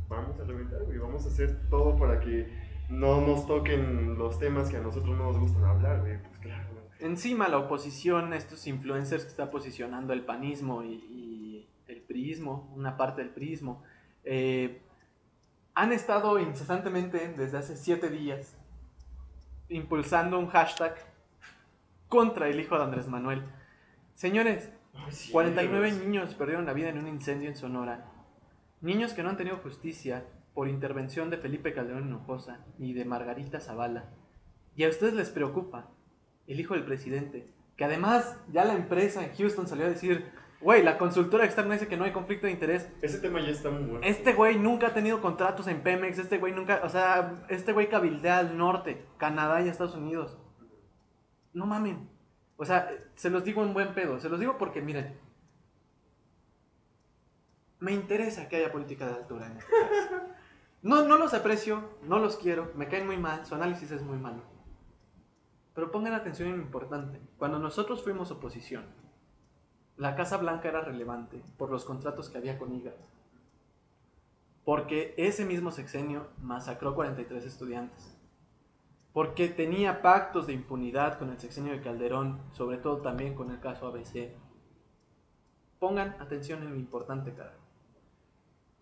[0.10, 0.98] Vamos a reventar, güey.
[0.98, 2.48] Vamos a hacer todo para que
[2.90, 6.22] no nos toquen los temas que a nosotros no nos gustan hablar, güey.
[6.22, 6.86] Pues claro, güey.
[7.00, 13.22] Encima la oposición, estos influencers que está posicionando el panismo y, el priismo, una parte
[13.22, 13.82] del priismo,
[14.26, 14.82] eh,
[15.74, 18.58] han estado incesantemente desde hace siete días
[19.70, 20.96] impulsando un hashtag
[22.08, 23.44] contra el hijo de Andrés Manuel.
[24.18, 26.06] Señores, Ay, sí, 49 güey.
[26.08, 28.12] niños perdieron la vida en un incendio en Sonora.
[28.82, 30.26] Niños que no han tenido justicia
[30.56, 34.06] por intervención de Felipe Calderón Hinojosa y de Margarita Zavala.
[34.76, 35.92] Y a ustedes les preocupa
[36.48, 40.82] el hijo del presidente, que además ya la empresa en Houston salió a decir, güey,
[40.82, 42.90] la consultora externa dice que no hay conflicto de interés.
[43.04, 44.08] Ese tema ya está muy muerto.
[44.08, 47.88] Este güey nunca ha tenido contratos en Pemex, este güey nunca, o sea, este güey
[47.88, 50.40] cabildea al norte, Canadá y Estados Unidos.
[51.54, 52.17] No mamen.
[52.58, 55.18] O sea, se los digo en buen pedo, se los digo porque miren,
[57.80, 60.22] me interesa que haya política de altura en este país.
[60.82, 64.18] No, no los aprecio, no los quiero, me caen muy mal, su análisis es muy
[64.18, 64.42] malo.
[65.74, 67.20] Pero pongan atención en lo importante.
[67.38, 68.86] Cuando nosotros fuimos oposición,
[69.98, 72.96] la Casa Blanca era relevante por los contratos que había con IGAT.
[74.64, 78.17] Porque ese mismo sexenio masacró 43 estudiantes.
[79.18, 83.60] Porque tenía pactos de impunidad con el sexenio de Calderón, sobre todo también con el
[83.60, 84.30] caso ABC.
[85.80, 87.56] Pongan atención en lo importante, cara.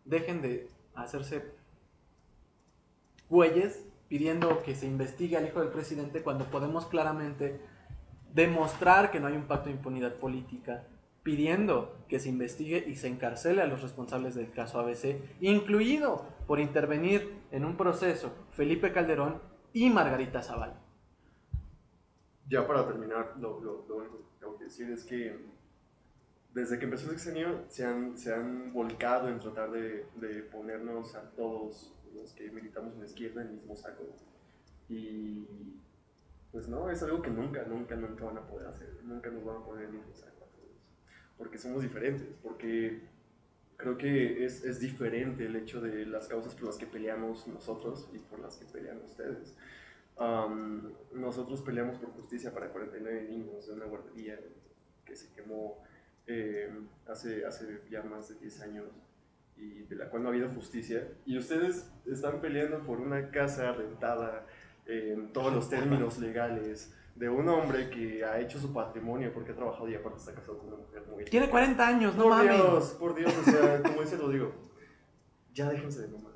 [0.03, 1.53] Dejen de hacerse
[3.29, 7.61] güeyes pidiendo que se investigue al hijo del presidente cuando podemos claramente
[8.33, 10.85] demostrar que no hay un pacto de impunidad política,
[11.23, 16.59] pidiendo que se investigue y se encarcele a los responsables del caso ABC, incluido por
[16.59, 20.79] intervenir en un proceso Felipe Calderón y Margarita Zavala.
[22.47, 25.37] Ya para terminar, lo, lo, lo único que tengo que decir es que
[26.53, 31.13] desde que empezó el sexenio se han, se han volcado en tratar de, de ponernos
[31.15, 34.03] a todos los que militamos en la izquierda en el mismo saco.
[34.87, 35.45] Y
[36.53, 39.03] pues no, es algo que nunca, nunca, nunca van a poder hacer.
[39.03, 40.71] Nunca nos van a poner en el mismo saco a todos.
[41.37, 43.09] Porque somos diferentes, porque
[43.77, 48.09] creo que es, es diferente el hecho de las causas por las que peleamos nosotros
[48.13, 49.55] y por las que pelean ustedes.
[50.17, 54.39] Am, nosotros peleamos por justicia para 49 niños de una guardería
[55.03, 55.83] que se quemó
[56.25, 56.71] eh,
[57.07, 58.85] hace, hace ya más de 10 años
[59.57, 61.07] y de la cual no ha habido justicia.
[61.25, 64.45] Y ustedes están peleando por una casa rentada
[64.85, 69.55] en todos los términos legales de un hombre que ha hecho su patrimonio porque ha
[69.55, 71.23] trabajado y aparte está casado con una mujer muy...
[71.25, 72.55] Tiene 40 años, no por mames.
[72.57, 74.51] Dios, por Dios, o sea, como dice Rodrigo,
[75.53, 76.35] ya déjense de mamadas.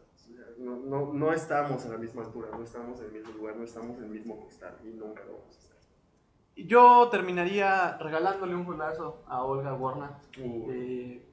[0.57, 3.63] No, no, no estamos a la misma altura, no estamos en el mismo lugar, no
[3.63, 5.77] estamos en el mismo costal y nunca lo vamos a estar.
[6.55, 10.21] Yo terminaría regalándole un golazo a Olga Warnat.
[10.37, 11.25] Uy, Eh,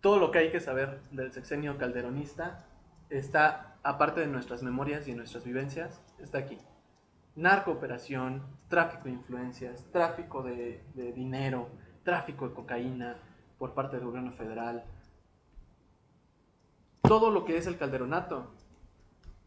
[0.00, 2.64] todo lo que hay que saber del sexenio calderonista
[3.10, 6.58] está, aparte de nuestras memorias y nuestras vivencias, está aquí.
[7.36, 11.68] Narcooperación, tráfico de influencias, tráfico de, de dinero,
[12.02, 13.16] tráfico de cocaína
[13.58, 14.84] por parte del gobierno federal.
[17.02, 18.50] Todo lo que es el calderonato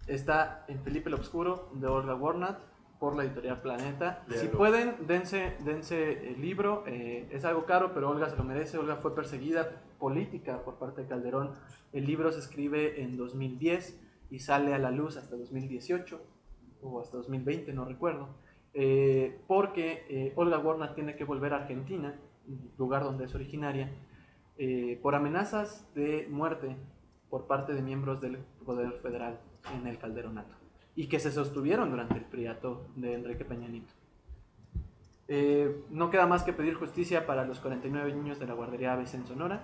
[0.08, 2.60] está en Felipe el Obscuro de Olga Warnat
[3.00, 4.24] por la editorial Planeta.
[4.30, 6.84] Si pueden, dense, dense el libro.
[6.86, 8.78] eh, es algo caro, pero Olga se lo merece.
[8.78, 11.54] Olga fue perseguida política por parte de Calderón.
[11.94, 14.00] El libro se escribe en 2010
[14.30, 16.22] y sale a la luz hasta 2018
[16.82, 18.30] o hasta 2020, no recuerdo.
[18.74, 22.16] eh, porque eh, Olga Warnat tiene que volver a Argentina,
[22.78, 23.90] lugar donde es originaria,
[24.58, 26.76] eh, por amenazas de muerte
[27.30, 29.40] por parte de miembros del Poder Federal
[29.76, 30.56] en el Calderonato
[30.96, 33.94] y que se sostuvieron durante el priato de Enrique Peña Nieto.
[35.28, 39.14] Eh, no queda más que pedir justicia para los 49 niños de la guardería ABC
[39.14, 39.64] en Sonora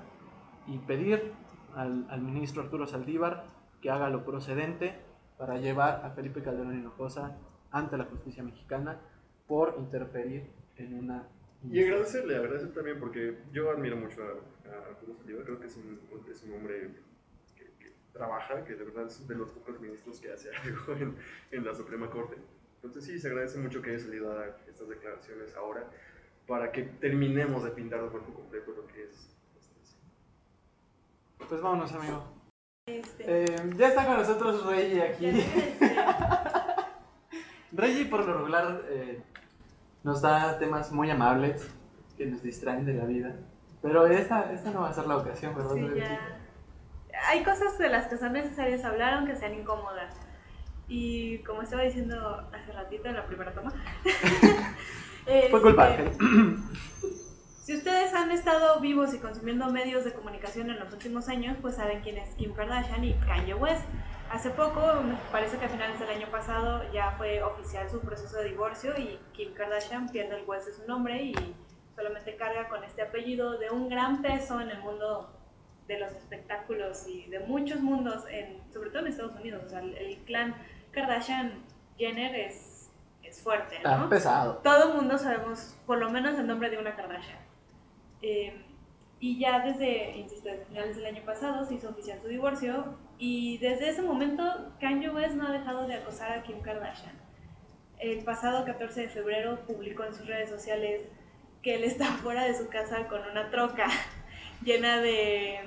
[0.67, 1.33] y pedir
[1.75, 3.45] al, al ministro Arturo Saldívar
[3.81, 4.93] que haga lo procedente
[5.37, 7.37] para llevar a Felipe Calderón Hinojosa
[7.71, 8.99] ante la justicia mexicana
[9.47, 11.27] por interferir en una...
[11.69, 15.99] Y agradecerle, agradecer también porque yo admiro mucho a, Arturo Saldívar, creo que es un,
[16.29, 16.91] es un hombre
[17.55, 21.15] que, que trabaja, que de verdad es de los pocos ministros que hace algo en,
[21.51, 22.35] en la Suprema Corte.
[22.75, 25.89] Entonces sí, se agradece mucho que haya salido a dar estas declaraciones ahora
[26.47, 29.35] para que terminemos de pintar de cuerpo completo lo que es.
[31.49, 32.23] Pues vámonos, amigo.
[32.87, 35.31] Este, Eh, ya está con nosotros Reggie aquí.
[37.71, 39.23] Reggie, por lo regular, eh,
[40.03, 41.67] nos da temas muy amables
[42.15, 43.37] que nos distraen de la vida.
[43.81, 45.73] Pero esta, esta no va a ser la ocasión, ¿verdad?
[45.73, 46.37] Sí, ya.
[47.27, 50.13] Hay cosas de las que son necesarias hablar aunque sean incómodas.
[50.87, 53.73] Y como estaba diciendo hace ratito en la primera toma,
[55.49, 56.11] Fue culpa él.
[57.65, 61.73] Si ustedes han estado vivos y consumiendo medios de comunicación en los últimos años, pues
[61.77, 63.83] saben quién es Kim Kardashian y Kanye West.
[64.31, 64.79] Hace poco,
[65.31, 69.17] parece que a finales del año pasado, ya fue oficial su proceso de divorcio y
[69.33, 71.55] Kim Kardashian pierde el West de su nombre y
[71.95, 75.35] solamente carga con este apellido de un gran peso en el mundo
[75.87, 79.63] de los espectáculos y de muchos mundos, en, sobre todo en Estados Unidos.
[79.65, 80.53] O sea, el, el clan
[80.91, 81.63] Kardashian
[81.97, 82.91] Jenner es,
[83.23, 84.07] es fuerte, Está ¿no?
[84.07, 84.57] pesado.
[84.63, 87.43] todo el mundo sabemos por lo menos el nombre de una Kardashian.
[88.27, 88.51] Eh,
[89.19, 93.89] y ya desde, insisto, finales del año pasado se hizo oficial su divorcio y desde
[93.89, 94.43] ese momento
[94.79, 97.13] Kanye West no ha dejado de acosar a Kim Kardashian.
[97.99, 101.03] El pasado 14 de febrero publicó en sus redes sociales
[101.61, 103.85] que él está fuera de su casa con una troca
[104.63, 105.59] llena de...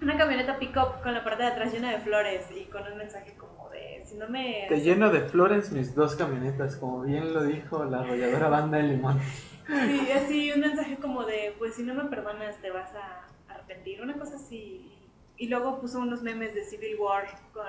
[0.00, 3.34] una camioneta pick-up con la parte de atrás llena de flores y con un mensaje
[3.36, 4.64] como de, si no me...
[4.70, 8.84] Te lleno de flores mis dos camionetas, como bien lo dijo la arrolladora banda de
[8.84, 9.20] limón.
[9.66, 14.02] Sí, así un mensaje como de, pues si no me perdonas te vas a arrepentir,
[14.02, 14.90] una cosa así.
[15.36, 17.66] Y luego puso unos memes de Civil War con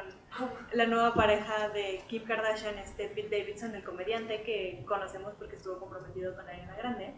[0.74, 5.80] la nueva pareja de Kim Kardashian, este Pete Davidson, el comediante que conocemos porque estuvo
[5.80, 7.14] comprometido con Ariana Grande.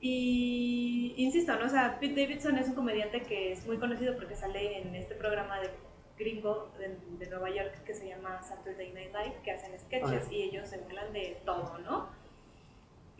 [0.00, 1.66] Y insisto, ¿no?
[1.66, 5.14] O sea, Pete Davidson es un comediante que es muy conocido porque sale en este
[5.14, 5.70] programa de
[6.18, 10.32] gringo de, de Nueva York que se llama Saturday Night Live, que hacen sketches Ah.
[10.32, 12.08] y ellos se burlan de todo, ¿no?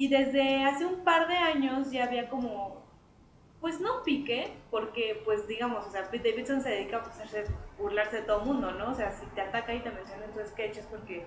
[0.00, 2.82] Y desde hace un par de años ya había como,
[3.60, 7.48] pues no pique, porque pues digamos, o sea, Pete Davidson se dedica pues, a hacer-
[7.78, 8.92] burlarse de todo el mundo, ¿no?
[8.92, 11.26] O sea, si te ataca y te menciona en tus sketches porque,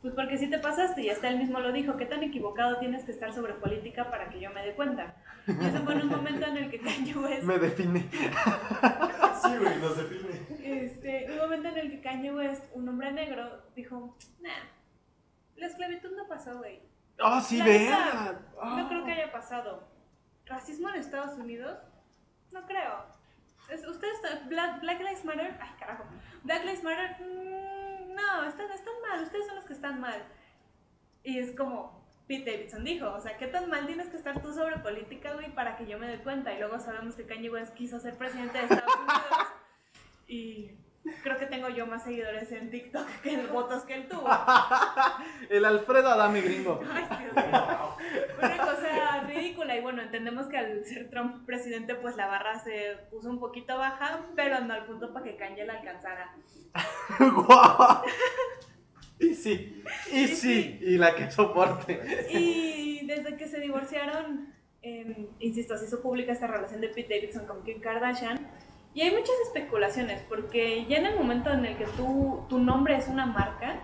[0.00, 3.04] pues porque si te pasaste y hasta él mismo lo dijo, qué tan equivocado tienes
[3.04, 5.14] que estar sobre política para que yo me dé cuenta.
[5.46, 8.08] Y eso fue en un momento en el que Kanye West, Me define.
[9.42, 10.84] Sí, güey, nos define.
[10.84, 14.64] este, un momento en el que Kanye West, un hombre negro, dijo, nah,
[15.56, 16.80] la esclavitud no pasó, güey.
[17.20, 18.38] ¡Oh, sí, vea!
[18.62, 19.82] No creo que haya pasado.
[20.46, 21.78] ¿Racismo en Estados Unidos?
[22.52, 23.04] No creo.
[23.68, 25.56] Es- ¿Ustedes, Black, Black Lives Matter?
[25.60, 26.04] Ay, carajo.
[26.44, 27.16] Black Lives Matter?
[27.20, 29.22] Mm, no, están, están mal.
[29.22, 30.22] Ustedes son los que están mal.
[31.22, 34.52] Y es como Pete Davidson dijo, o sea, ¿qué tan mal tienes que estar tú
[34.52, 36.52] sobre política, güey, para que yo me dé cuenta?
[36.52, 39.48] Y luego sabemos que Kanye West quiso ser presidente de Estados Unidos.
[40.30, 40.72] Y
[41.22, 44.28] creo que tengo yo más seguidores en TikTok que en votos que él tuvo.
[45.50, 46.80] El Alfredo Adame gringo.
[46.92, 47.96] Ay, Dios mío.
[48.38, 49.76] Una cosa ridícula.
[49.76, 53.76] Y bueno, entendemos que al ser Trump presidente, pues la barra se puso un poquito
[53.78, 56.34] baja, pero no al punto para que Kanye la alcanzara.
[57.18, 58.02] ¡Guau!
[59.20, 60.78] Y sí, y Y sí, sí.
[60.80, 62.26] y la que soporte.
[62.30, 67.46] Y desde que se divorciaron, eh, insisto, se hizo pública esta relación de Pete Davidson
[67.46, 68.38] con Kim Kardashian.
[68.98, 72.96] Y hay muchas especulaciones, porque ya en el momento en el que tú, tu nombre
[72.96, 73.80] es una marca,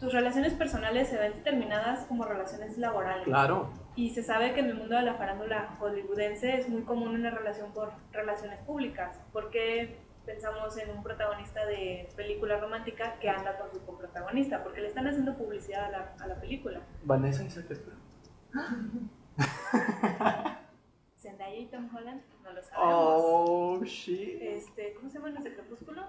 [0.00, 3.26] tus relaciones personales se ven determinadas como relaciones laborales.
[3.26, 3.70] Claro.
[3.94, 7.28] Y se sabe que en el mundo de la farándula hollywoodense es muy común una
[7.28, 13.70] relación por relaciones públicas, porque pensamos en un protagonista de película romántica que anda con
[13.70, 16.80] su coprotagonista, porque le están haciendo publicidad a la, a la película.
[17.02, 17.50] Vanessa y
[21.18, 23.22] Zendaya y Tom Holland, no lo sabemos.
[23.24, 24.40] Oh, shit.
[24.40, 26.06] Este, ¿Cómo se llaman los de Crepúsculo?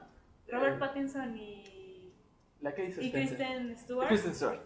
[0.48, 2.14] Robert Pattinson y,
[2.62, 3.38] La que hizo y Spencer.
[3.38, 4.08] Kristen Stewart.
[4.08, 4.60] Kristen Stewart.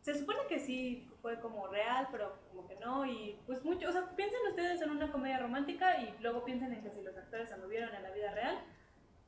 [0.00, 3.06] Se supone que sí fue como real, pero como que no.
[3.06, 6.82] Y pues mucho, o sea, piensen ustedes en una comedia romántica y luego piensen en
[6.82, 8.58] que si los actores anduvieron en la vida real,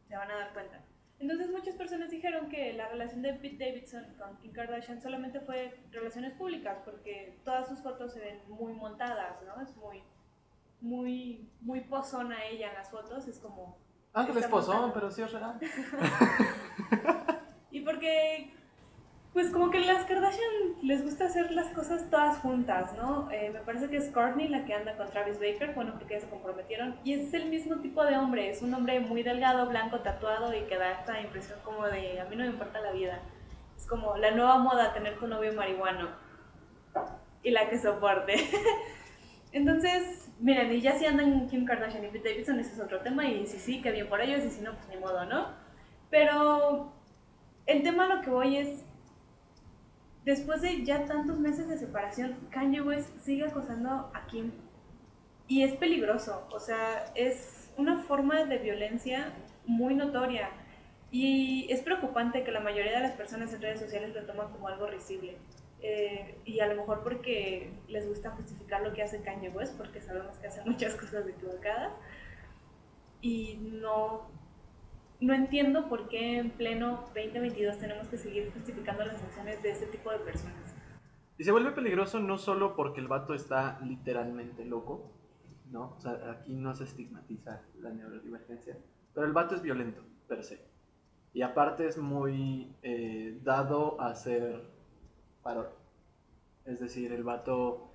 [0.08, 0.84] se van a dar cuenta.
[1.18, 5.80] Entonces muchas personas dijeron que la relación de Pete Davidson con Kim Kardashian solamente fue
[5.90, 9.62] relaciones públicas, porque todas sus fotos se ven muy montadas, ¿no?
[9.62, 10.02] Es muy,
[10.80, 13.78] muy, muy pozona ella en las fotos, es como...
[14.12, 15.58] Ángeles Está Pozón, pero sí es real.
[17.76, 18.54] Y porque,
[19.34, 23.30] pues como que las Kardashian les gusta hacer las cosas todas juntas, ¿no?
[23.30, 26.20] Eh, me parece que es Courtney la que anda con Travis Baker, bueno, porque ya
[26.20, 26.98] se comprometieron.
[27.04, 30.62] Y es el mismo tipo de hombre, es un hombre muy delgado, blanco, tatuado y
[30.62, 33.20] que da esta impresión como de, a mí no me importa la vida.
[33.76, 36.08] Es como la nueva moda tener tu novio marihuano
[37.42, 38.36] y la que soporte.
[39.56, 43.26] Entonces, miren, y ya si andan Kim Kardashian y Pete Davidson, ese es otro tema,
[43.26, 45.46] y si sí, que bien por ellos, y si no, pues ni modo, ¿no?
[46.10, 46.92] Pero
[47.64, 48.84] el tema a lo que voy es,
[50.26, 54.52] después de ya tantos meses de separación, Kanye West sigue acosando a Kim.
[55.48, 59.32] Y es peligroso, o sea, es una forma de violencia
[59.64, 60.50] muy notoria.
[61.10, 64.68] Y es preocupante que la mayoría de las personas en redes sociales lo toman como
[64.68, 65.38] algo risible.
[65.82, 70.00] Eh, y a lo mejor porque les gusta justificar lo que hace Kanye West, porque
[70.00, 71.92] sabemos que hace muchas cosas equivocadas.
[73.20, 74.28] Y no,
[75.20, 79.86] no entiendo por qué en pleno 2022 tenemos que seguir justificando las acciones de este
[79.86, 80.74] tipo de personas.
[81.38, 85.12] Y se vuelve peligroso no solo porque el vato está literalmente loco,
[85.70, 85.94] ¿no?
[85.96, 88.78] O sea, aquí no se estigmatiza la neurodivergencia,
[89.12, 90.64] pero el vato es violento, per se.
[91.34, 94.75] Y aparte es muy eh, dado a ser
[96.64, 97.88] Es decir, el vato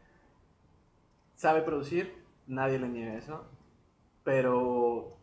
[1.35, 3.45] sabe producir, nadie le niega eso,
[4.23, 5.17] pero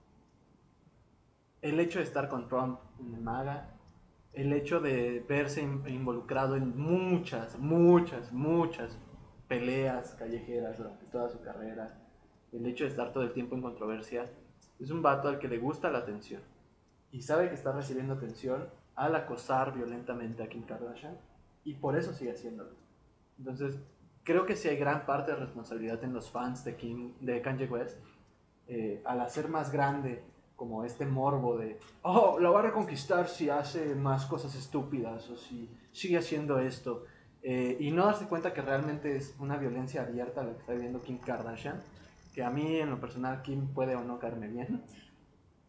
[1.63, 3.71] el hecho de estar con Trump en el MAGA,
[4.33, 8.99] el hecho de verse in- involucrado en muchas, muchas, muchas
[9.49, 11.99] peleas callejeras durante toda su carrera,
[12.53, 14.31] el hecho de estar todo el tiempo en controversia,
[14.79, 16.43] es un vato al que le gusta la atención
[17.11, 21.17] y sabe que está recibiendo atención al acosar violentamente a Kim Kardashian
[21.69, 22.71] y por eso sigue haciéndolo.
[23.39, 23.79] Entonces,
[24.25, 27.67] creo que sí hay gran parte de responsabilidad en los fans de, Kim, de Kanye
[27.67, 27.99] West
[28.67, 30.23] eh, al hacer más grande
[30.57, 35.37] como este morbo de, oh, la va a reconquistar si hace más cosas estúpidas o
[35.37, 37.05] si sigue haciendo esto.
[37.43, 41.03] eh, y no darse cuenta que realmente es una violencia abierta la que está viviendo
[41.03, 41.81] Kim Kardashian,
[42.35, 44.83] que a mí en lo personal Kim puede o no caerme bien,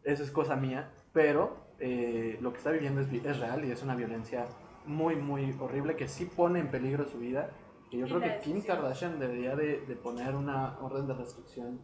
[0.03, 3.83] eso es cosa mía, pero eh, lo que está viviendo es, es real y es
[3.83, 4.47] una violencia
[4.85, 7.49] muy, muy horrible que sí pone en peligro su vida.
[7.89, 8.61] Que yo creo que Kim.
[8.61, 11.79] Kardashian debería de, de poner una orden de restricción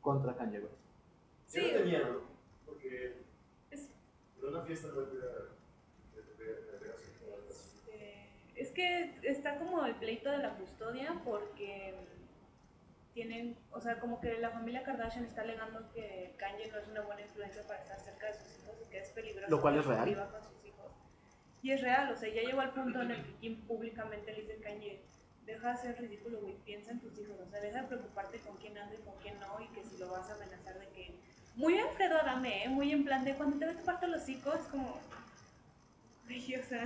[0.00, 0.74] contra Kanye West.
[1.46, 1.60] Sí.
[1.60, 2.20] Yo no tenía, ¿no?
[2.66, 3.22] Porque
[3.70, 3.90] Es-
[4.40, 6.44] en una fiesta de, de, de, de,
[6.78, 6.94] de,
[7.90, 11.94] Eh, es que está como el pleito de la custodia porque
[13.14, 17.00] tienen, o sea, como que la familia Kardashian está alegando que Kanye no es una
[17.02, 19.50] buena influencia para estar cerca de sus hijos y que es peligroso.
[19.50, 20.28] Lo cual es real.
[20.30, 20.57] con sus.
[21.62, 24.42] Y es real, o sea, ya llegó al punto en el que Kim públicamente le
[24.42, 25.00] dice Kanye,
[25.44, 28.56] deja de ser ridículo, güey, piensa en tus hijos, o sea, deja de preocuparte con
[28.58, 31.14] quién anda y con quién no, y que si lo vas a amenazar de que...
[31.56, 32.68] Muy Alfredo Adame, ¿eh?
[32.68, 35.00] Muy en plan de cuando te ve toparte los hijos, es como...
[36.26, 36.84] Güey, o sea...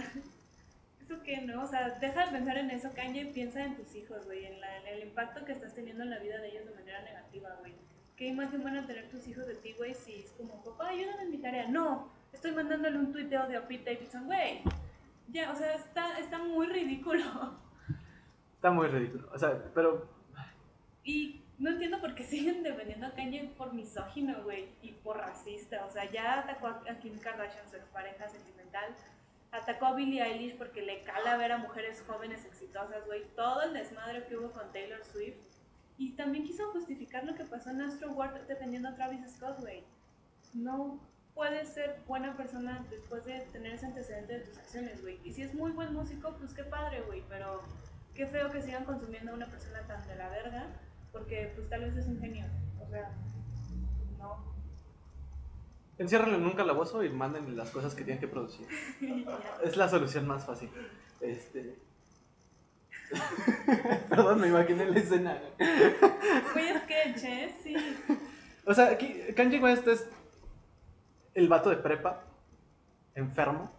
[1.03, 1.65] ¿Eso qué, no?
[1.65, 4.87] O sea, deja de pensar en eso, Kanye, piensa en tus hijos, güey, en, en
[4.87, 7.75] el impacto que estás teniendo en la vida de ellos de manera negativa, güey.
[8.17, 11.25] ¿Qué imagen van a tener tus hijos de ti, güey, si es como, papá, ayúdame
[11.25, 11.67] en mi tarea?
[11.67, 14.63] No, estoy mandándole un tuit de a Pete Davidson, güey.
[15.29, 17.23] Ya, o sea, está, está muy ridículo.
[18.55, 19.29] Está muy ridículo.
[19.33, 20.09] O sea, pero
[21.05, 25.85] Y no entiendo por qué siguen defendiendo a Kanye por misógino, güey, y por racista.
[25.87, 28.95] O sea, ya atacó a a Kim Kardashian, su expareja sentimental.
[29.51, 33.23] Atacó a Billie Eilish porque le cala ver a mujeres jóvenes exitosas, güey.
[33.37, 35.39] Todo el desmadre que hubo con Taylor Swift.
[35.99, 39.85] Y también quiso justificar lo que pasó en Astro World defendiendo a Travis Scott, güey.
[40.55, 41.01] No
[41.35, 45.19] puedes ser buena persona después de tener ese antecedente de tus acciones, güey.
[45.25, 47.23] Y si es muy buen músico, pues qué padre, güey.
[47.29, 47.63] Pero
[48.15, 50.67] qué feo que sigan consumiendo a una persona tan de la verga
[51.13, 52.47] porque pues tal vez es un genio.
[52.81, 53.11] O sea,
[54.19, 54.45] no.
[55.99, 58.67] enciérrenlo en un calabozo y mándenle las cosas que tienen que producir.
[59.63, 60.71] Es la solución más fácil.
[61.21, 61.77] Este.
[64.09, 65.39] Perdón, me imaginé la escena.
[66.55, 67.55] Güey, sketch, ¿eh?
[67.63, 67.77] Sí.
[68.65, 70.09] O sea, aquí Kanye West es
[71.35, 72.23] el vato de prepa,
[73.15, 73.71] enfermo,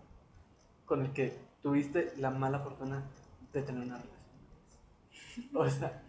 [0.86, 3.04] con el que tuviste la mala fortuna
[3.51, 4.14] de tener una relación.
[5.56, 6.01] O sea,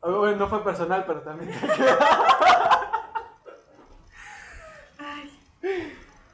[0.00, 1.50] bueno, no fue personal, pero también.
[4.98, 5.30] Ay,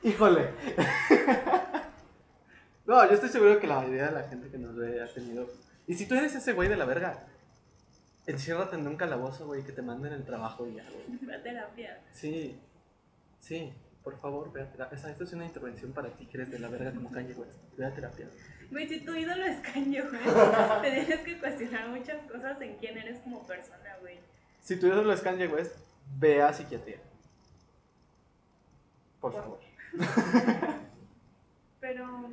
[0.03, 0.50] Híjole.
[2.84, 5.46] No, yo estoy seguro que la mayoría de la gente que nos ve ha tenido.
[5.86, 7.26] Y si tú eres ese güey de la verga,
[8.26, 11.20] enciérrate en un calabozo, güey, que te manden el trabajo y ya, güey.
[11.22, 12.00] la terapia.
[12.12, 12.61] Sí,
[13.38, 13.72] sí,
[14.03, 14.98] por favor, ve a terapia.
[14.98, 17.34] O sea, esto es una intervención para ti que eres de la verga como Kanye
[17.34, 17.59] West.
[17.76, 18.28] Ve a terapia.
[18.70, 20.22] Güey, si tu ídolo es Kanye, güey,
[20.82, 24.18] te tienes que cuestionar muchas cosas en quién eres como persona, güey.
[24.61, 25.76] Si tú eres los Kanye West,
[26.18, 26.98] ve a psiquiatría.
[29.20, 29.61] Por favor.
[31.80, 32.30] Pero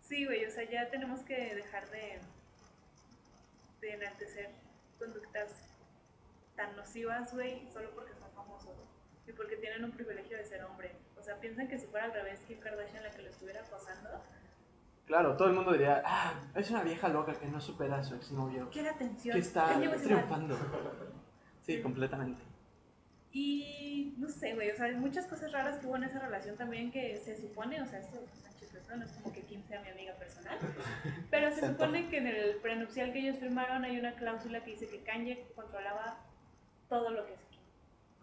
[0.00, 2.20] sí, güey, o sea, ya tenemos que dejar de,
[3.80, 4.50] de enaltecer
[4.98, 5.50] conductas
[6.56, 8.76] tan nocivas, güey, solo porque son famosos
[9.26, 10.92] y porque tienen un privilegio de ser hombre.
[11.18, 14.22] O sea, piensan que si fuera al revés, Kim Kardashian la que lo estuviera acosando,
[15.06, 18.14] Claro, todo el mundo diría, ah, es una vieja loca que no supera a su
[18.14, 18.70] exnovio.
[18.70, 19.34] quiere atención.
[19.34, 20.56] Que está triunfando.
[21.60, 22.40] Sí, completamente.
[23.30, 26.56] Y no sé, güey, o sea, hay muchas cosas raras que hubo en esa relación
[26.56, 28.18] también que se supone, o sea, esto
[28.88, 28.96] ¿no?
[28.96, 30.58] No es como que Kim sea mi amiga personal.
[31.30, 34.88] Pero se supone que en el prenupcial que ellos firmaron hay una cláusula que dice
[34.88, 36.18] que Kanye controlaba
[36.88, 37.34] todo lo que.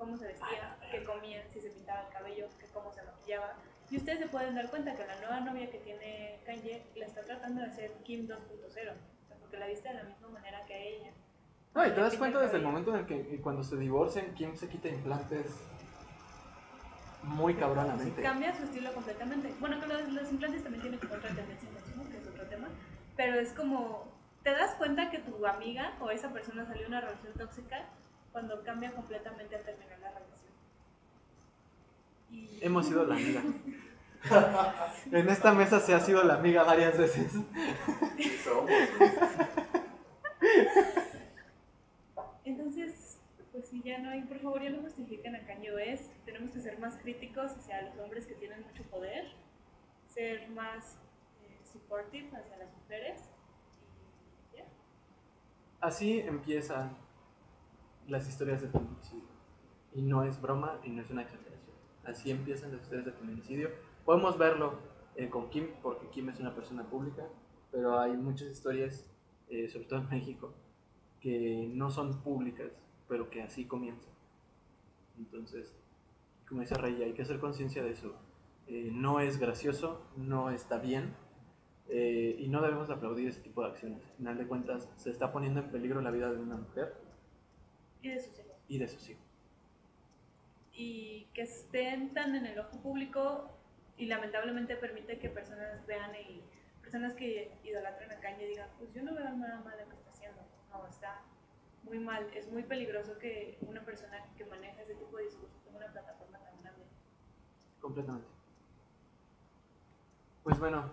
[0.01, 3.53] Cómo se vestía, qué comía, si se pintaba el cabello, que cómo se maquillaba.
[3.91, 7.23] Y ustedes se pueden dar cuenta que la nueva novia que tiene Kanye la está
[7.23, 8.35] tratando de hacer Kim 2.0.
[8.65, 11.11] O sea, porque la viste de la misma manera que a ella.
[11.75, 14.55] No, y te das cuenta desde el momento en el que cuando se divorcian, Kim
[14.55, 15.45] se quita implantes
[17.21, 18.23] muy cabronamente.
[18.23, 19.53] Cambia su estilo completamente.
[19.59, 22.69] Bueno, que los, los implantes también tienen como otra tendencia consumo, que es otro tema.
[23.15, 27.01] Pero es como, te das cuenta que tu amiga o esa persona salió de una
[27.01, 27.87] relación tóxica
[28.31, 30.51] cuando cambia completamente al terminar la relación.
[32.29, 33.41] Y Hemos sido la amiga.
[35.11, 37.33] en esta mesa se ha sido la amiga varias veces.
[42.45, 43.19] Entonces,
[43.51, 46.11] pues si ya no hay, por favor, ya no justifiquen a Kanye West.
[46.25, 49.25] Tenemos que ser más críticos hacia los hombres que tienen mucho poder,
[50.07, 50.97] ser más
[51.43, 53.21] eh, supportive hacia las mujeres.
[54.53, 54.65] Y ya.
[55.81, 56.95] Así empiezan
[58.11, 59.29] las historias de feminicidio.
[59.93, 61.75] Y no es broma y no es una exageración.
[62.03, 63.69] Así empiezan las historias de feminicidio.
[64.05, 64.79] Podemos verlo
[65.15, 67.23] eh, con Kim, porque Kim es una persona pública,
[67.71, 69.05] pero hay muchas historias,
[69.49, 70.53] eh, sobre todo en México,
[71.21, 72.71] que no son públicas,
[73.07, 74.11] pero que así comienzan.
[75.17, 75.73] Entonces,
[76.47, 78.13] como dice Rey, hay que hacer conciencia de eso.
[78.67, 81.13] Eh, no es gracioso, no está bien,
[81.87, 84.03] eh, y no debemos aplaudir ese tipo de acciones.
[84.03, 86.93] Al final de cuentas, se está poniendo en peligro la vida de una mujer
[88.01, 88.55] Y de sus hijos.
[88.67, 89.23] y de sus hijos.
[90.73, 93.51] y que estén tan en el ojo público
[93.97, 96.43] y lamentablemente permite que personas vean y
[96.81, 100.11] personas que idolatran a Kanye digan, pues yo no veo nada mal lo que está
[100.11, 100.41] haciendo.
[100.71, 101.21] No, está
[101.83, 102.25] muy mal.
[102.33, 106.39] Es muy peligroso que una persona que maneja ese tipo de discurso tenga una plataforma
[106.39, 106.83] tan grande.
[107.79, 108.27] Completamente.
[110.43, 110.91] Pues bueno,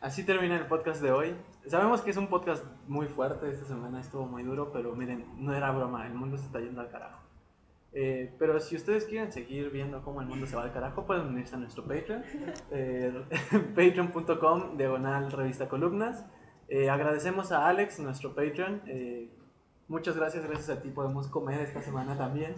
[0.00, 1.36] así termina el podcast de hoy.
[1.66, 5.52] Sabemos que es un podcast muy fuerte, esta semana estuvo muy duro, pero miren, no
[5.52, 7.20] era broma, el mundo se está yendo al carajo.
[7.92, 11.26] Eh, pero si ustedes quieren seguir viendo cómo el mundo se va al carajo, pueden
[11.26, 12.22] unirse a nuestro Patreon,
[12.70, 13.12] eh,
[13.74, 16.24] patreon.com, diagonal revista columnas.
[16.68, 18.82] Eh, agradecemos a Alex, nuestro Patreon.
[18.86, 19.28] eh,
[19.88, 22.54] muchas gracias, gracias a ti podemos comer esta semana también.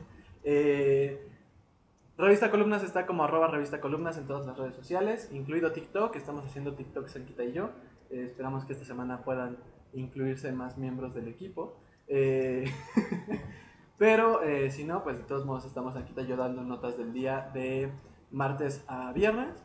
[2.19, 6.17] Revista Columnas está como arroba revista columnas en todas las redes sociales, incluido TikTok.
[6.17, 7.71] Estamos haciendo TikTok Sanquita y yo.
[8.11, 9.59] Eh, esperamos que esta semana puedan
[9.93, 11.77] incluirse más miembros del equipo.
[12.07, 12.65] Eh,
[13.99, 17.51] pero eh, si no, pues de todos modos estamos aquí yo dando notas del día
[17.53, 17.91] de
[18.31, 19.65] martes a viernes.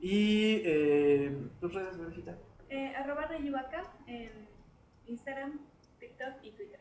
[0.00, 0.62] Y
[1.60, 1.96] tus redes.
[2.68, 4.48] Eh, arroba Reyubaca en
[5.06, 5.60] Instagram,
[6.00, 6.80] TikTok y Twitter.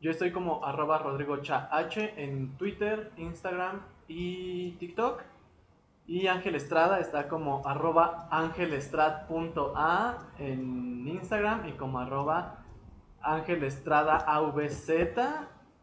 [0.00, 5.22] Yo estoy como arroba Rodrigo Cha H en Twitter, Instagram y TikTok.
[6.10, 12.64] Y Ángel Estrada está como arroba angelestrad.a en Instagram y como arroba
[13.20, 14.88] angelestradaavz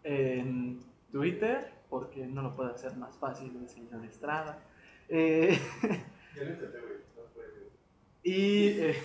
[0.03, 0.79] en
[1.13, 4.59] Twitter, porque no lo puede hacer más fácil el señor Estrada.
[5.07, 5.57] Eh,
[8.25, 8.97] eh,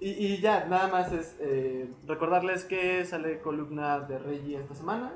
[0.00, 5.12] y ya, nada más es eh, recordarles que sale columna de Reggie esta semana.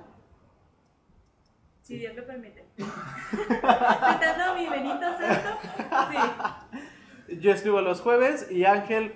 [1.87, 2.65] Si Dios lo permite.
[2.77, 5.59] Citando mi Benito Santo.
[6.11, 7.39] Sí.
[7.41, 9.13] Yo escribo los jueves y Ángel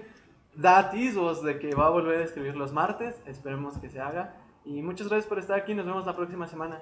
[0.55, 3.21] da atisbos de que va a volver a escribir los martes.
[3.27, 4.37] Esperemos que se haga.
[4.65, 5.75] Y muchas gracias por estar aquí.
[5.75, 6.81] Nos vemos la próxima semana.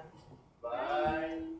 [0.61, 1.57] Bye.